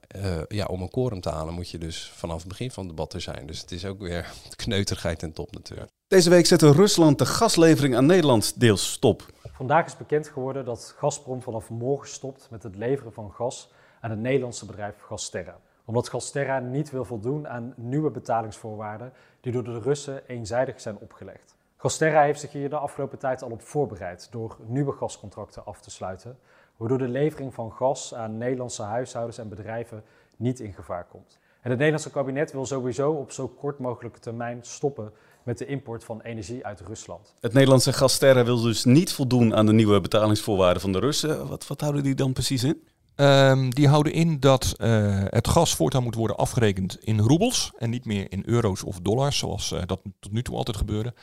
[0.48, 3.14] ja, om een quorum te halen moet je dus vanaf het begin van het debat
[3.14, 3.48] er zijn.
[3.48, 5.97] Dus het is ook weer kneuterigheid ten top natuurlijk.
[6.08, 9.26] Deze week zette Rusland de gaslevering aan Nederland deels stop.
[9.52, 14.10] Vandaag is bekend geworden dat Gazprom vanaf morgen stopt met het leveren van gas aan
[14.10, 15.58] het Nederlandse bedrijf Gasterra.
[15.86, 21.56] Omdat Gasterra niet wil voldoen aan nieuwe betalingsvoorwaarden die door de Russen eenzijdig zijn opgelegd.
[21.78, 25.90] Gasterra heeft zich hier de afgelopen tijd al op voorbereid door nieuwe gascontracten af te
[25.90, 26.38] sluiten,
[26.78, 30.04] waardoor de levering van gas aan Nederlandse huishoudens en bedrijven
[30.36, 31.40] niet in gevaar komt.
[31.62, 35.14] En het Nederlandse kabinet wil sowieso op zo kort mogelijke termijn stoppen
[35.48, 37.34] met de import van energie uit Rusland.
[37.40, 41.48] Het Nederlandse Gasterra wil dus niet voldoen aan de nieuwe betalingsvoorwaarden van de Russen.
[41.48, 42.82] Wat, wat houden die dan precies in?
[43.16, 47.90] Um, die houden in dat uh, het gas voortaan moet worden afgerekend in roebels en
[47.90, 51.14] niet meer in euro's of dollars, zoals uh, dat tot nu toe altijd gebeurde.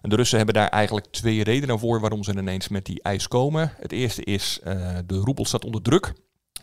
[0.00, 3.28] En de Russen hebben daar eigenlijk twee redenen voor waarom ze ineens met die eis
[3.28, 3.72] komen.
[3.76, 6.12] Het eerste is, uh, de roebel staat onder druk.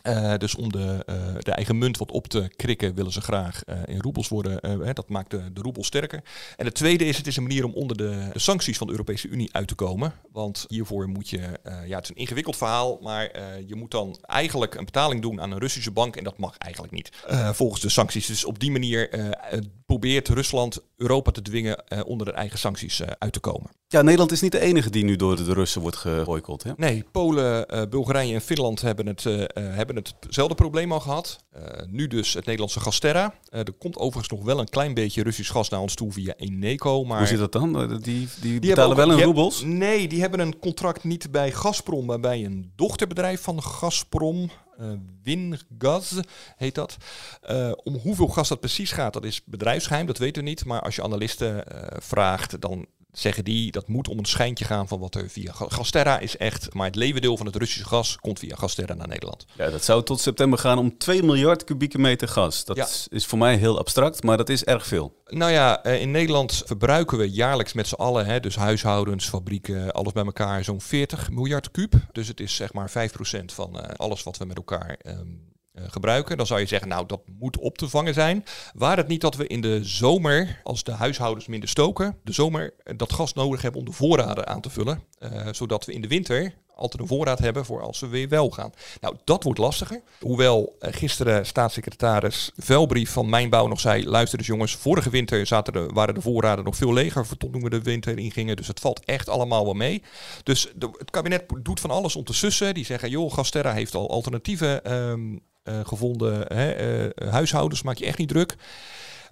[0.02, 3.62] Uh, dus om de, uh, de eigen munt wat op te krikken willen ze graag
[3.66, 4.60] uh, in roebels worden.
[4.94, 6.22] dat maakt de, de roebel sterker.
[6.56, 8.92] En het tweede is, het is een manier om onder de, de sancties van de
[8.92, 10.12] Europese Unie uit te komen.
[10.32, 11.40] Want hiervoor moet je,
[11.86, 13.30] ja het is een ingewikkeld verhaal, maar
[13.66, 16.16] je moet dan eigenlijk een betaling doen aan een Russische bank.
[16.16, 17.10] En dat mag eigenlijk niet,
[17.52, 18.26] volgens de sancties.
[18.26, 19.30] Dus op die manier
[19.86, 23.70] probeert Rusland Europa te dwingen onder de eigen sancties uit te komen.
[23.88, 26.76] Ja, Nederland is niet de enige die nu door de Russen wordt geboycott.
[26.76, 31.44] Nee, Polen, Bulgarije en Finland hebben het, hebben hetzelfde probleem al gehad.
[31.56, 33.34] Uh, nu dus het Nederlandse Gasterra.
[33.50, 36.34] Uh, er komt overigens nog wel een klein beetje Russisch gas naar ons toe via
[36.36, 37.04] Eneco.
[37.04, 37.72] Maar Hoe zit dat dan?
[37.88, 39.58] Die, die, die betalen ook, wel in roebels?
[39.58, 44.50] Heb, nee, die hebben een contract niet bij Gazprom, maar bij een dochterbedrijf van Gazprom.
[44.80, 46.14] Uh, Wingas
[46.56, 46.96] heet dat.
[47.50, 50.64] Uh, om hoeveel gas dat precies gaat, dat is bedrijfsgeheim, dat weten we niet.
[50.64, 54.88] Maar als je analisten uh, vraagt, dan zeggen die dat moet om een schijntje gaan
[54.88, 56.74] van wat er via Gasterra is echt.
[56.74, 59.44] Maar het leeuwendeel van het Russische gas komt via Gasterra naar Nederland.
[59.56, 62.64] Ja, dat zou tot september gaan om 2 miljard kubieke meter gas.
[62.64, 62.86] Dat ja.
[63.08, 65.20] is voor mij heel abstract, maar dat is erg veel.
[65.26, 70.12] Nou ja, in Nederland verbruiken we jaarlijks met z'n allen, hè, dus huishoudens, fabrieken, alles
[70.12, 71.94] bij elkaar, zo'n 40 miljard kuub.
[72.12, 72.92] Dus het is zeg maar 5%
[73.44, 76.36] van uh, alles wat we met elkaar um, uh, gebruiken.
[76.36, 78.44] Dan zou je zeggen, nou dat moet op te vangen zijn.
[78.74, 82.74] Waar het niet dat we in de zomer, als de huishoudens minder stoken, de zomer
[82.96, 85.02] dat gas nodig hebben om de voorraden aan te vullen.
[85.20, 88.50] Uh, zodat we in de winter altijd een voorraad hebben voor als we weer wel
[88.50, 88.72] gaan.
[89.00, 90.02] Nou, dat wordt lastiger.
[90.20, 94.08] Hoewel gisteren staatssecretaris Velbrief van Mijnbouw nog zei...
[94.08, 97.26] luister eens jongens, vorige winter zaten de, waren de voorraden nog veel leger...
[97.38, 98.56] toen we de winter ingingen.
[98.56, 100.02] Dus het valt echt allemaal wel mee.
[100.42, 102.74] Dus het kabinet doet van alles om te sussen.
[102.74, 106.56] Die zeggen, joh, Gasterra heeft al alternatieven uh, gevonden.
[106.56, 108.56] Hè, uh, huishoudens, maak je echt niet druk.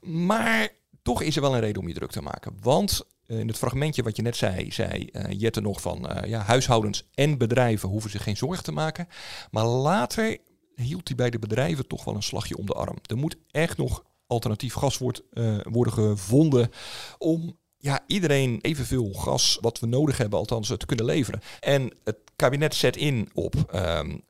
[0.00, 0.68] Maar
[1.02, 2.52] toch is er wel een reden om je druk te maken.
[2.60, 7.08] Want in het fragmentje wat je net zei, zei uh, Jette nog van ja, huishoudens
[7.14, 9.08] en bedrijven hoeven zich geen zorgen te maken.
[9.50, 10.38] Maar later
[10.74, 12.96] hield hij bij de bedrijven toch wel een slagje om de arm.
[13.06, 15.22] Er moet echt nog alternatief gas wordt,
[15.62, 16.70] worden gevonden
[17.18, 21.40] om ja, iedereen evenveel gas wat we nodig hebben, althans te kunnen leveren.
[21.60, 23.54] En het kabinet zet in op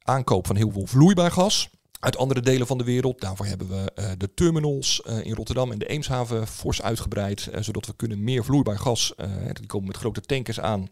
[0.02, 1.70] aankoop van heel veel vloeibaar gas.
[2.00, 3.20] Uit andere delen van de wereld.
[3.20, 7.60] Daarvoor hebben we uh, de terminals uh, in Rotterdam en de Eemshaven fors uitgebreid, uh,
[7.60, 9.14] zodat we kunnen meer vloeibaar gas,
[9.52, 10.88] die komen met grote tankers aan.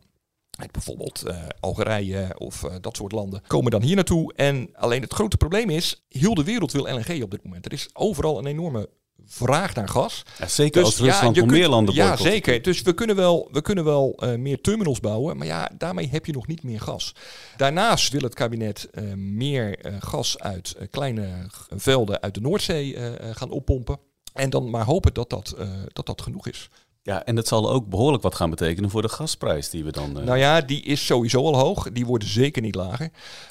[0.71, 1.23] Bijvoorbeeld
[1.61, 4.33] Algerije of dat soort landen komen dan hier naartoe.
[4.35, 7.65] En alleen het grote probleem is, heel de wereld wil LNG op dit moment.
[7.65, 8.89] Er is overal een enorme
[9.27, 10.23] vraag naar gas.
[10.39, 12.63] Ja, zeker dus, als Rusland ja, meer landen Ja, zeker.
[12.63, 16.27] Dus we kunnen wel, we kunnen wel uh, meer terminals bouwen, maar ja, daarmee heb
[16.27, 17.15] je nog niet meer gas.
[17.57, 21.29] Daarnaast wil het kabinet uh, meer uh, gas uit kleine
[21.77, 22.97] velden uit de Noordzee
[23.33, 23.99] gaan oppompen.
[24.33, 25.57] En dan maar hopen dat dat,
[25.93, 26.71] dat, dat genoeg is.
[27.03, 30.13] Ja, en dat zal ook behoorlijk wat gaan betekenen voor de gasprijs die we dan...
[30.13, 31.93] Nou ja, die is sowieso al hoog.
[31.93, 33.11] Die wordt zeker niet lager.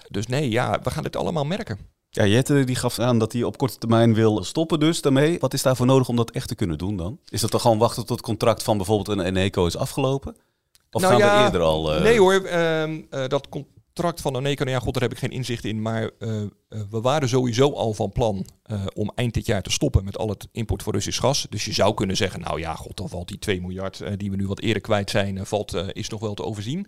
[0.09, 1.77] Dus nee, ja, we gaan dit allemaal merken.
[2.17, 5.39] Ja, Jette die gaf aan dat hij op korte termijn wil stoppen dus daarmee.
[5.39, 7.19] Wat is daarvoor nodig om dat echt te kunnen doen dan?
[7.29, 10.35] Is dat dan gewoon wachten tot het contract van bijvoorbeeld een Eneco is afgelopen?
[10.91, 11.95] Of nou gaan we eerder al...
[11.95, 12.01] Uh...
[12.01, 15.31] Nee hoor, uh, uh, dat contract van Eneco, nou ja god, daar heb ik geen
[15.31, 15.81] inzicht in.
[15.81, 16.11] Maar
[16.67, 18.45] we waren sowieso al van plan
[18.93, 21.47] om eind dit jaar te stoppen met al het import van Russisch gas.
[21.49, 24.35] Dus je zou kunnen zeggen, nou ja god, dan valt die 2 miljard die we
[24.35, 26.87] nu wat eerder kwijt zijn, valt, is nog wel te overzien.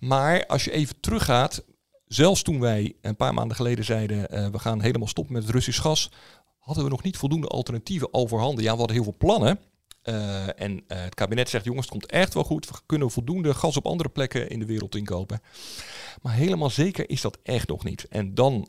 [0.00, 1.64] Maar als je even teruggaat,
[2.12, 5.52] Zelfs toen wij een paar maanden geleden zeiden uh, we gaan helemaal stoppen met het
[5.52, 6.10] Russisch gas,
[6.58, 8.64] hadden we nog niet voldoende alternatieven al voorhanden.
[8.64, 9.58] Ja, we hadden heel veel plannen.
[10.04, 12.68] Uh, en uh, het kabinet zegt, jongens, het komt echt wel goed.
[12.68, 15.40] We kunnen voldoende gas op andere plekken in de wereld inkopen.
[16.22, 18.08] Maar helemaal zeker is dat echt nog niet.
[18.08, 18.68] En dan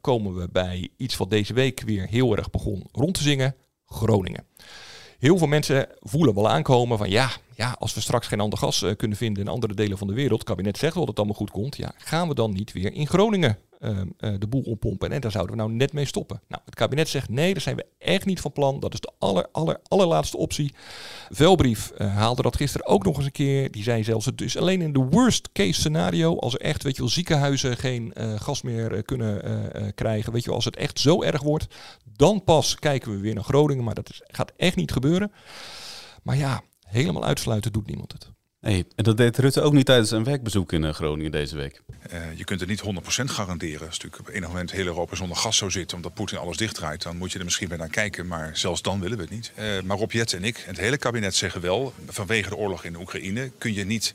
[0.00, 3.54] komen we bij iets wat deze week weer heel erg begon rond te zingen.
[3.86, 4.46] Groningen
[5.18, 8.82] heel veel mensen voelen wel aankomen van ja, ja als we straks geen ander gas
[8.82, 11.18] uh, kunnen vinden in andere delen van de wereld, het kabinet zegt wel dat het
[11.18, 14.62] allemaal goed komt, ja, gaan we dan niet weer in Groningen uh, uh, de boel
[14.62, 15.12] oppompen?
[15.12, 16.40] En daar zouden we nou net mee stoppen.
[16.48, 18.80] Nou, het kabinet zegt nee, daar zijn we echt niet van plan.
[18.80, 20.74] Dat is de aller, aller, allerlaatste optie.
[21.30, 23.70] Velbrief haalde dat gisteren ook nog eens een keer.
[23.70, 26.94] Die zei zelfs, het is alleen in de worst case scenario, als er echt, weet
[26.94, 29.42] je wel, ziekenhuizen geen gas meer kunnen
[29.94, 31.66] krijgen, weet je wel, als het echt zo erg wordt,
[32.16, 33.84] dan pas kijken we weer naar Groningen.
[33.84, 35.32] Maar dat gaat echt niet gebeuren.
[36.22, 38.32] Maar ja, helemaal uitsluiten doet niemand het.
[38.66, 41.82] Nee, en dat deed Rutte ook niet tijdens een werkbezoek in eh, Groningen deze week.
[42.12, 42.84] Uh, je kunt het niet 100%
[43.24, 43.86] garanderen.
[43.86, 45.96] Als natuurlijk op enig moment heel Europa zonder gas zou zitten...
[45.96, 48.26] omdat Poetin alles dichtdraait, dan moet je er misschien bij naar kijken.
[48.26, 49.52] Maar zelfs dan willen we het niet.
[49.58, 51.92] Uh, maar Rob Jette en ik en het hele kabinet zeggen wel...
[52.06, 54.14] vanwege de oorlog in de Oekraïne kun je niet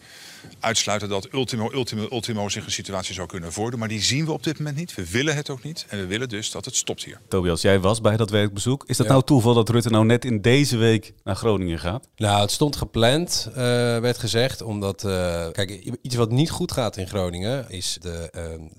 [0.60, 3.80] uitsluiten dat ultimo, ultimo, ultimo zich een situatie zou kunnen voordoen.
[3.80, 4.96] Maar die zien we op dit moment niet.
[4.96, 5.86] We willen het ook niet.
[5.90, 7.20] En we willen dus dat het stopt hier.
[7.28, 8.84] Tobias, jij was bij dat werkbezoek.
[8.88, 12.08] Is dat nou toeval dat Rutte nou net in deze week naar Groningen gaat?
[12.16, 14.40] Nou, het stond gepland, uh, werd gezegd.
[14.63, 15.69] Omdat, uh, kijk,
[16.01, 18.30] iets wat niet goed gaat in Groningen is de,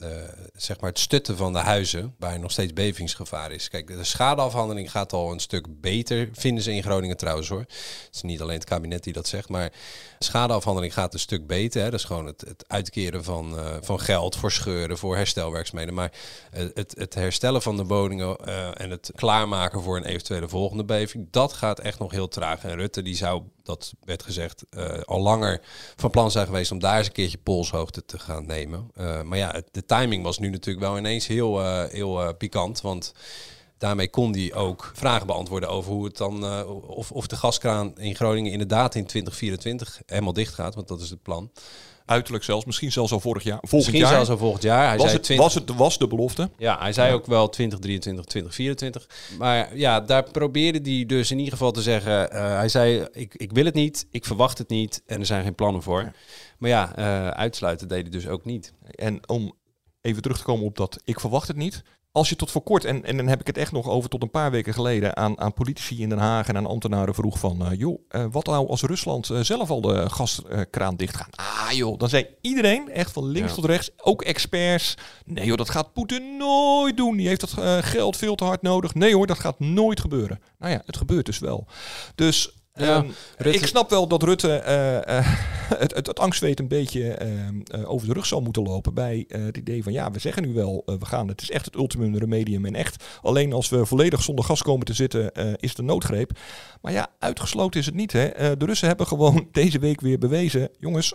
[0.02, 0.08] uh,
[0.56, 2.14] zeg maar het stutten van de huizen.
[2.18, 3.68] Waar nog steeds bevingsgevaar is.
[3.68, 7.58] Kijk, de schadeafhandeling gaat al een stuk beter, vinden ze in Groningen trouwens hoor.
[7.58, 9.72] Het is niet alleen het kabinet die dat zegt, maar
[10.18, 11.82] schadeafhandeling gaat een stuk beter.
[11.82, 11.90] Hè.
[11.90, 15.94] Dat is gewoon het, het uitkeren van, van geld voor scheuren, voor herstelwerkzaamheden.
[15.94, 16.12] Maar
[16.50, 18.36] het, het herstellen van de woningen
[18.76, 22.64] en het klaarmaken voor een eventuele volgende beving, dat gaat echt nog heel traag.
[22.64, 24.64] En Rutte die zou, dat werd gezegd,
[25.04, 25.60] al langer
[25.96, 28.90] van plan zijn geweest om daar eens een keertje polshoogte te gaan nemen.
[29.24, 33.12] maar ja, de timing was nu natuurlijk wel ineens heel, heel pikant, want
[33.78, 38.14] daarmee kon hij ook vragen beantwoorden over hoe het dan, of, of de gaskraan in
[38.14, 41.50] Groningen inderdaad in 2024 helemaal dicht gaat, want dat is het plan.
[42.06, 43.58] Uiterlijk zelfs, misschien zelfs al vorig jaar.
[43.60, 44.10] Volgend misschien jaar.
[44.10, 44.86] zelfs al volgend jaar.
[44.86, 45.46] Hij was, zei het, 20...
[45.46, 46.50] was, het, was de belofte?
[46.58, 47.14] Ja, hij zei ja.
[47.14, 49.36] ook wel 2023, 2024.
[49.38, 52.34] Maar ja, daar probeerde hij dus in ieder geval te zeggen.
[52.34, 55.44] Uh, hij zei, ik, ik wil het niet, ik verwacht het niet en er zijn
[55.44, 56.00] geen plannen voor.
[56.00, 56.12] Ja.
[56.58, 58.72] Maar ja, uh, uitsluiten deed hij dus ook niet.
[58.90, 59.54] En om
[60.00, 62.84] even terug te komen op dat ik verwacht het niet als je tot voor kort,
[62.84, 65.40] en, en dan heb ik het echt nog over tot een paar weken geleden, aan,
[65.40, 68.68] aan politici in Den Haag en aan ambtenaren vroeg van, uh, joh, uh, wat nou
[68.68, 71.36] als Rusland uh, zelf al de gaskraan dicht gaat?
[71.36, 73.54] Ah joh, dan zei iedereen, echt van links ja.
[73.54, 74.94] tot rechts, ook experts,
[75.24, 77.16] nee joh, dat gaat Poetin nooit doen.
[77.16, 78.94] Die heeft dat geld veel te hard nodig.
[78.94, 80.40] Nee hoor, dat gaat nooit gebeuren.
[80.58, 81.66] Nou ja, het gebeurt dus wel.
[82.14, 85.28] Dus ja, um, ik snap wel dat Rutte uh, uh,
[85.82, 87.18] het, het, het angstzweet een beetje
[87.74, 90.54] uh, over de rug zal moeten lopen bij het idee van ja, we zeggen nu
[90.54, 94.22] wel, we gaan, het is echt het ultimum remedium en echt alleen als we volledig
[94.22, 96.30] zonder gas komen te zitten is het een noodgreep.
[96.80, 98.12] Maar ja, uitgesloten is het niet.
[98.12, 98.56] Hè.
[98.56, 101.14] de Russen hebben gewoon deze week weer bewezen, jongens,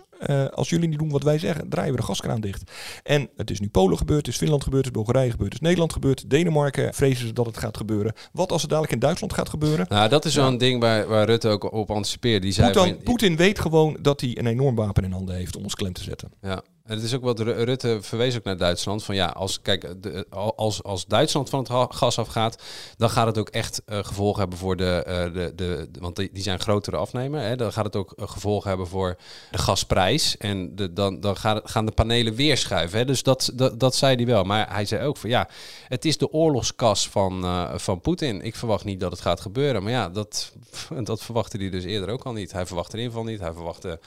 [0.50, 2.72] als jullie niet doen wat wij zeggen, draaien we de gaskraan dicht.
[3.02, 5.62] En het is nu Polen gebeurd, het is Finland gebeurd, het is Bulgarije gebeurd, het
[5.62, 8.12] is Nederland gebeurd, Denemarken vrezen ze dat het gaat gebeuren.
[8.32, 9.86] Wat als het dadelijk in Duitsland gaat gebeuren?
[9.88, 10.58] Nou, dat is zo'n ja.
[10.58, 12.40] ding waar, waar Rutte ook op anticipeerde.
[12.40, 15.62] Die zei Poetin, Poetin weet gewoon dat hij een enorm wapen in handen heeft om
[15.62, 16.32] ons klem te zetten.
[16.42, 16.62] Ja.
[16.88, 19.04] Het is ook wat Rutte verwees ook naar Duitsland.
[19.04, 22.62] Van ja, als, kijk, de, als, als Duitsland van het gas afgaat,
[22.96, 26.30] dan gaat het ook echt uh, gevolgen hebben voor de, uh, de, de, Want die,
[26.32, 27.40] zijn grotere afnemer.
[27.40, 29.16] Hè, dan gaat het ook uh, gevolgen hebben voor
[29.50, 30.36] de gasprijs.
[30.36, 32.98] En de, dan, dan gaan, de panelen weer schuiven.
[32.98, 33.04] Hè.
[33.04, 34.44] Dus dat, dat, dat zei hij wel.
[34.44, 35.48] Maar hij zei ook van ja,
[35.88, 37.44] het is de oorlogskas van,
[37.80, 38.42] van Poetin.
[38.42, 39.82] Ik verwacht niet dat het gaat gebeuren.
[39.82, 40.52] Maar ja, dat,
[41.02, 42.52] dat verwachtte hij dus eerder ook al niet.
[42.52, 43.40] Hij verwachtte in ieder geval niet.
[43.40, 44.00] Hij verwachtte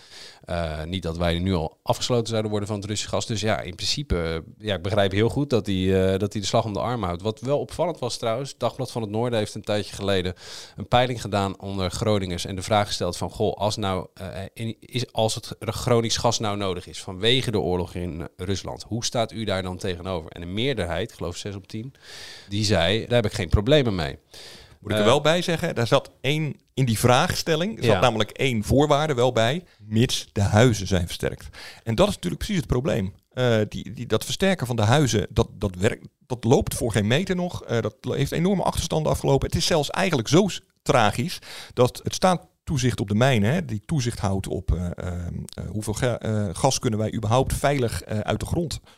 [0.85, 3.25] niet dat wij nu al afgesloten zouden worden van het Russische gas.
[3.25, 6.65] Dus ja, in principe, ja, ik begrijp heel goed dat hij, dat hij de slag
[6.65, 7.21] om de arm houdt.
[7.21, 10.33] Wat wel opvallend was trouwens, Dagblad van het Noorden heeft een tijdje geleden
[10.75, 14.07] een peiling gedaan onder Groningers en de vraag gesteld van, goh, als, nou,
[14.61, 19.05] uh, is, als het Gronings gas nou nodig is vanwege de oorlog in Rusland, hoe
[19.05, 20.31] staat u daar dan tegenover?
[20.31, 21.93] En een meerderheid, geloof 6 op 10,
[22.49, 24.17] die zei, daar heb ik geen problemen mee.
[24.81, 27.99] Moet ik er wel bij zeggen, daar zat één in die vraagstelling, zat Ja.
[27.99, 31.47] namelijk één voorwaarde wel bij, mits de huizen zijn versterkt.
[31.83, 33.13] En dat is natuurlijk precies het probleem.
[33.31, 37.07] Eh, die, die, dat versterken van de huizen, dat, dat, werkt, dat loopt voor geen
[37.07, 37.63] meter nog.
[37.63, 39.47] Eh, dat heeft enorme achterstanden afgelopen.
[39.47, 40.47] Het is zelfs eigenlijk zo
[40.81, 41.39] tragisch
[41.73, 45.69] dat het staat toezicht op de mijnen, hè, die toezicht houdt op eh, eh, eh,
[45.69, 48.89] hoeveel ga- eh, gas kunnen wij überhaupt veilig eh, uit de grond eh,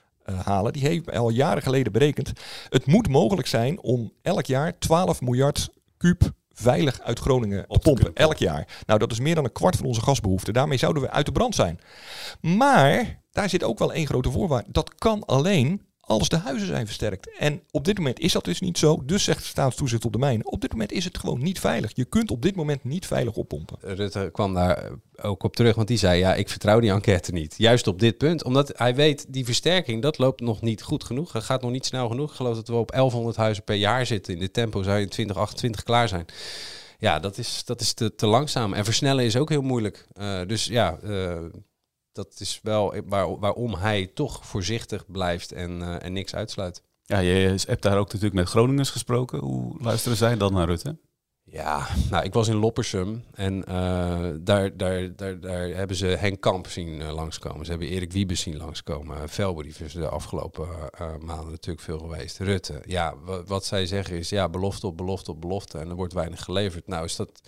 [0.44, 0.74] halen.
[0.74, 2.32] Die heeft al jaren geleden berekend.
[2.70, 8.14] Het moet mogelijk zijn om elk jaar 12 miljard kuub veilig uit Groningen te pompen.
[8.14, 8.68] Elk jaar.
[8.86, 10.52] Nou, dat is meer dan een kwart van onze gasbehoefte.
[10.52, 11.80] Daarmee zouden we uit de brand zijn.
[12.42, 14.72] Maar daar zit ook wel één grote voorwaarde.
[14.72, 17.38] Dat kan alleen als de huizen zijn versterkt.
[17.38, 19.04] En op dit moment is dat dus niet zo.
[19.06, 20.46] Dus zegt staatstoezicht op de mijnen.
[20.46, 21.92] Op dit moment is het gewoon niet veilig.
[21.94, 23.78] Je kunt op dit moment niet veilig oppompen.
[23.82, 27.56] Rutte kwam daar ook op terug, want die zei ja, ik vertrouw die enquête niet.
[27.58, 31.34] Juist op dit punt, omdat hij weet, die versterking, dat loopt nog niet goed genoeg.
[31.34, 32.36] Het gaat nog niet snel genoeg.
[32.36, 34.34] Geloof dat we op 1100 huizen per jaar zitten.
[34.34, 36.26] In dit tempo zou je in 2028 klaar zijn.
[37.00, 38.74] Ja, dat is, dat is te, te langzaam.
[38.74, 40.08] En versnellen is ook heel moeilijk.
[40.14, 41.38] Eh, dus ja, eh,
[42.14, 46.84] dat is wel waar, waarom hij toch voorzichtig blijft en, eh, en niks uitsluit.
[47.06, 49.40] Ja, je hebt daar ook natuurlijk met Groningers gesproken.
[49.40, 50.98] Hoe luisteren zij dan naar Rutte?
[51.46, 56.42] Ja, nou, ik was in Loppersum en eh, daar, daar, daar, daar hebben ze Henk
[56.42, 57.66] Kamp zien eh, langskomen.
[57.66, 59.30] Ze hebben Erik Wiebes zien langskomen.
[59.30, 60.68] Velbrief is de afgelopen
[61.20, 62.40] maanden natuurlijk veel geweest.
[62.40, 65.96] Rutte, ja, wa- wat zij zeggen is ja, belofte op belofte op belofte en er
[65.96, 66.88] wordt weinig geleverd.
[66.88, 67.42] Nou, is dat,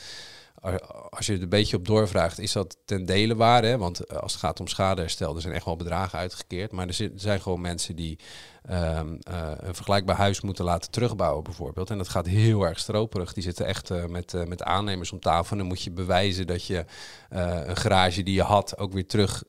[1.09, 3.63] als je er een beetje op doorvraagt, is dat ten dele waar.
[3.63, 3.77] Hè?
[3.77, 6.71] Want eh, als het gaat om schadeherstel, er zijn echt wel bedragen uitgekeerd.
[6.71, 8.19] Maar er zijn gewoon mensen die
[8.67, 11.89] ehm, eh, een vergelijkbaar huis moeten laten terugbouwen bijvoorbeeld.
[11.89, 13.33] En dat gaat heel erg stroperig.
[13.33, 15.51] Die zitten echt eh, met, eh, met aannemers om tafel.
[15.51, 16.85] En dan moet je bewijzen dat je
[17.29, 19.43] een garage die je had ook weer terug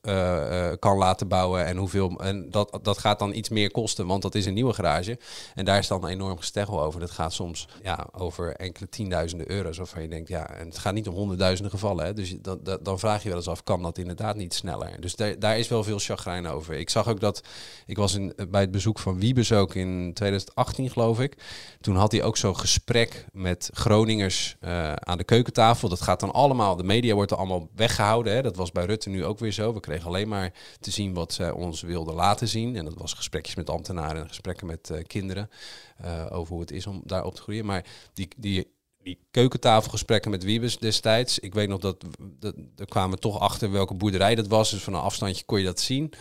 [0.78, 1.64] kan laten bouwen.
[1.66, 4.72] En, hoeveel, en dat, dat gaat dan iets meer kosten, want dat is een nieuwe
[4.72, 5.18] garage.
[5.54, 7.00] En daar is dan enorm gesteggel over.
[7.00, 9.76] Dat gaat soms ja, over enkele tienduizenden euro's.
[9.76, 12.04] Waarvan je denkt, ja, en het gaat niet om honderdduizenden gevallen.
[12.04, 12.12] Hè?
[12.12, 15.00] Dus dat, dan vraag je wel eens af, kan dat inderdaad niet sneller?
[15.00, 16.74] Dus daar, daar is wel veel chagrijn over.
[16.74, 17.42] Ik zag ook dat,
[17.86, 21.36] ik was in, bij het bezoek van Wiebes ook in 2018 geloof ik.
[21.80, 25.88] Toen had hij ook zo'n gesprek met Groningers eh, aan de keukentafel.
[25.88, 28.34] Dat gaat dan allemaal, de media wordt er allemaal weggehouden.
[28.34, 28.42] Hè?
[28.42, 29.74] Dat was bij Rutte nu ook weer zo.
[29.74, 32.76] We kregen alleen maar te zien wat zij ons wilden laten zien.
[32.76, 35.50] En dat was gesprekjes met ambtenaren en gesprekken met eh, kinderen
[35.96, 37.66] eh, over hoe het is om daar op te groeien.
[37.66, 38.66] Maar die, die,
[39.02, 41.38] die keukentafelgesprekken met Wiebes destijds.
[41.38, 44.70] Ik weet nog dat, dat er kwamen toch achter welke boerderij dat was.
[44.70, 46.12] Dus van een afstandje kon je dat zien.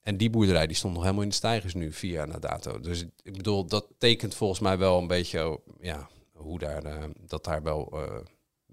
[0.00, 2.80] En die boerderij die stond nog helemaal in de stijgers nu, vier jaar na dato.
[2.80, 7.44] Dus ik bedoel, dat tekent volgens mij wel een beetje ja, hoe daar, eh, dat
[7.44, 8.20] daar wel eh,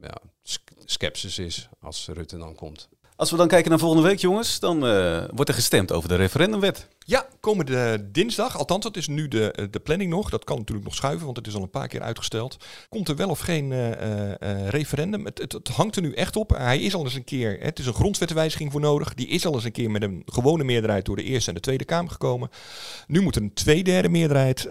[0.02, 2.90] ja, sk- sceptisch is als Rutte dan komt.
[3.18, 6.16] Als we dan kijken naar volgende week, jongens, dan eh, wordt er gestemd over de
[6.16, 6.88] referendumwet.
[7.00, 10.30] Ja, komende dinsdag, althans dat is nu de, eh, de planning nog.
[10.30, 12.58] Dat kan natuurlijk nog schuiven, want het is al een paar keer uitgesteld.
[12.90, 15.26] Komt er wel of geen eh, referendum?
[15.26, 16.50] Het, het, hangt er nu echt op.
[16.50, 19.14] Hij is al eens een keer, het is een grondwetwijziging voor nodig.
[19.14, 21.62] Die is al eens een keer met een gewone meerderheid door de Eerste en de
[21.62, 22.50] Tweede Kamer gekomen.
[23.08, 24.68] Nu moet er een tweederde meerderheid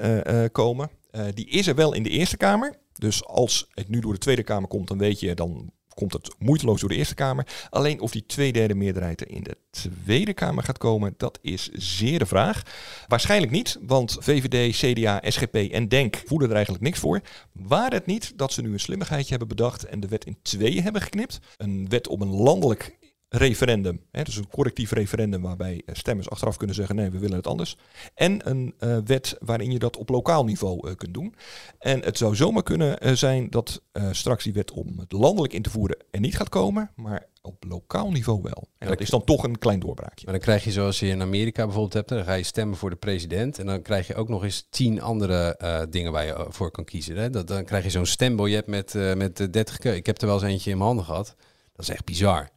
[0.53, 0.91] komen.
[1.35, 2.79] Die is er wel in de Eerste Kamer.
[2.93, 6.35] Dus als het nu door de Tweede Kamer komt, dan weet je, dan komt het
[6.39, 7.47] moeiteloos door de Eerste Kamer.
[7.71, 12.19] Alleen of die tweederde meerderheid er in de Tweede Kamer gaat komen, dat is zeer
[12.19, 12.63] de vraag.
[13.07, 17.21] Waarschijnlijk niet, want VVD, CDA, SGP en DENK voelen er eigenlijk niks voor.
[17.53, 20.83] Waar het niet dat ze nu een slimmigheidje hebben bedacht en de wet in tweeën
[20.83, 21.39] hebben geknipt.
[21.57, 22.96] Een wet op een landelijk
[23.37, 27.37] referendum, hè, dus een correctief referendum waarbij eh, stemmers achteraf kunnen zeggen nee, we willen
[27.37, 27.77] het anders.
[28.15, 31.35] En een eh, wet waarin je dat op lokaal niveau eh, kunt doen.
[31.79, 35.71] En het zou zomaar kunnen zijn dat straks die wet om het landelijk in te
[35.71, 38.69] voeren er niet gaat komen, maar op lokaal niveau wel.
[38.79, 40.25] En dat is dan toch een klein doorbraakje.
[40.25, 42.91] Maar dan krijg je zoals je in Amerika bijvoorbeeld hebt, dan ga je stemmen voor
[42.91, 43.59] de president.
[43.59, 45.57] En dan krijg je ook nog eens tien andere
[45.91, 47.17] dingen waar je voor kan kiezen.
[47.17, 47.31] Hè?
[47.31, 50.27] Dat, dan krijg je zo'n stembiljet met, eh met eh, 30 keu- Ik heb er
[50.27, 51.35] wel eens eentje in mijn handen gehad.
[51.73, 52.49] Dat is echt bizar.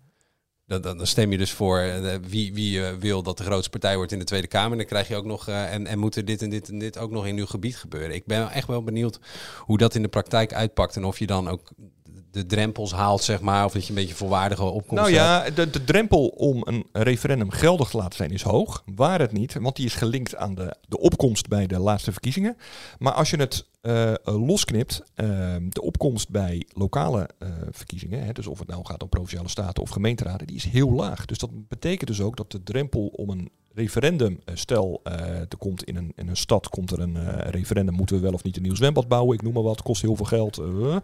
[0.70, 3.96] Dan, dan, stem je dus voor eh, wie, wie eh, wil dat de grootste partij
[3.96, 4.72] wordt in de Tweede Kamer.
[4.72, 6.80] En dan krijg je ook nog, eh, en, en moet er dit en dit en
[6.80, 8.16] dit ook nog in uw gebied gebeuren.
[8.16, 9.20] Ik ben echt wel benieuwd
[9.58, 10.96] hoe dat in de praktijk uitpakt.
[10.96, 11.72] En of je dan ook
[12.32, 13.66] de drempels haalt, zeg maar.
[13.66, 17.52] Of dat je een beetje volwaardige opkomst Nou ja, de, de drempel om een referendum
[17.52, 18.84] geldig te laten zijn is hoog.
[18.96, 22.58] Waar het niet, want die is gelinkt aan de, de opkomst bij de laatste verkiezingen.
[23.00, 28.48] Maar als je het eh, losknipt, eh, de opkomst bij lokale eh, verkiezingen, hè, dus
[28.48, 31.26] of het nou gaat om provinciale staten of gemeenteraden, die is heel laag.
[31.26, 35.58] Dus dat betekent dus ook dat de drempel om een referendum, eh, stel eh, er
[35.58, 38.44] komt in een, in een stad komt er een eh, referendum, moeten we wel of
[38.44, 40.58] niet een nieuw zwembad bouwen, ik noem maar wat, kost heel veel geld.
[40.58, 40.96] eh,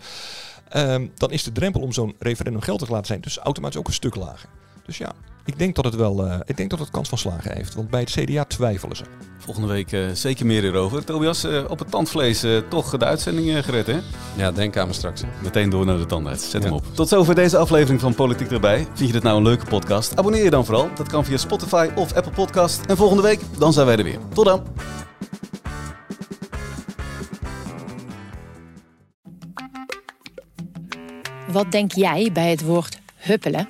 [0.69, 3.87] Ehm, dan is de drempel om zo'n referendum geldig te laten zijn dus automatisch ook
[3.87, 4.49] een stuk lager.
[4.85, 5.11] Dus ja,
[5.45, 7.73] ik denk dat het wel, eh, ik denk dat het kans van slagen heeft.
[7.75, 9.03] Want bij het CDA twijfelen ze.
[9.37, 11.03] Volgende week eh, zeker meer hierover.
[11.05, 13.99] Tobias, eh, op het tandvlees eh, toch de uitzending gered, hè?
[14.35, 15.21] Ja, denk aan me straks.
[15.21, 15.27] hè.
[15.43, 16.49] Meteen door naar de tandarts.
[16.49, 16.67] Zet Ja.
[16.67, 16.85] hem op.
[16.93, 18.77] Tot zover deze aflevering van Politiek erbij.
[18.93, 20.17] Vind je dit nou een leuke podcast?
[20.17, 20.89] Abonneer je dan vooral.
[20.95, 22.81] Dat kan via Spotify of Apple Podcast.
[22.85, 24.19] En volgende week, dan zijn wij er weer.
[24.33, 24.63] Tot dan.
[31.51, 33.69] Wat denk jij bij het woord huppelen?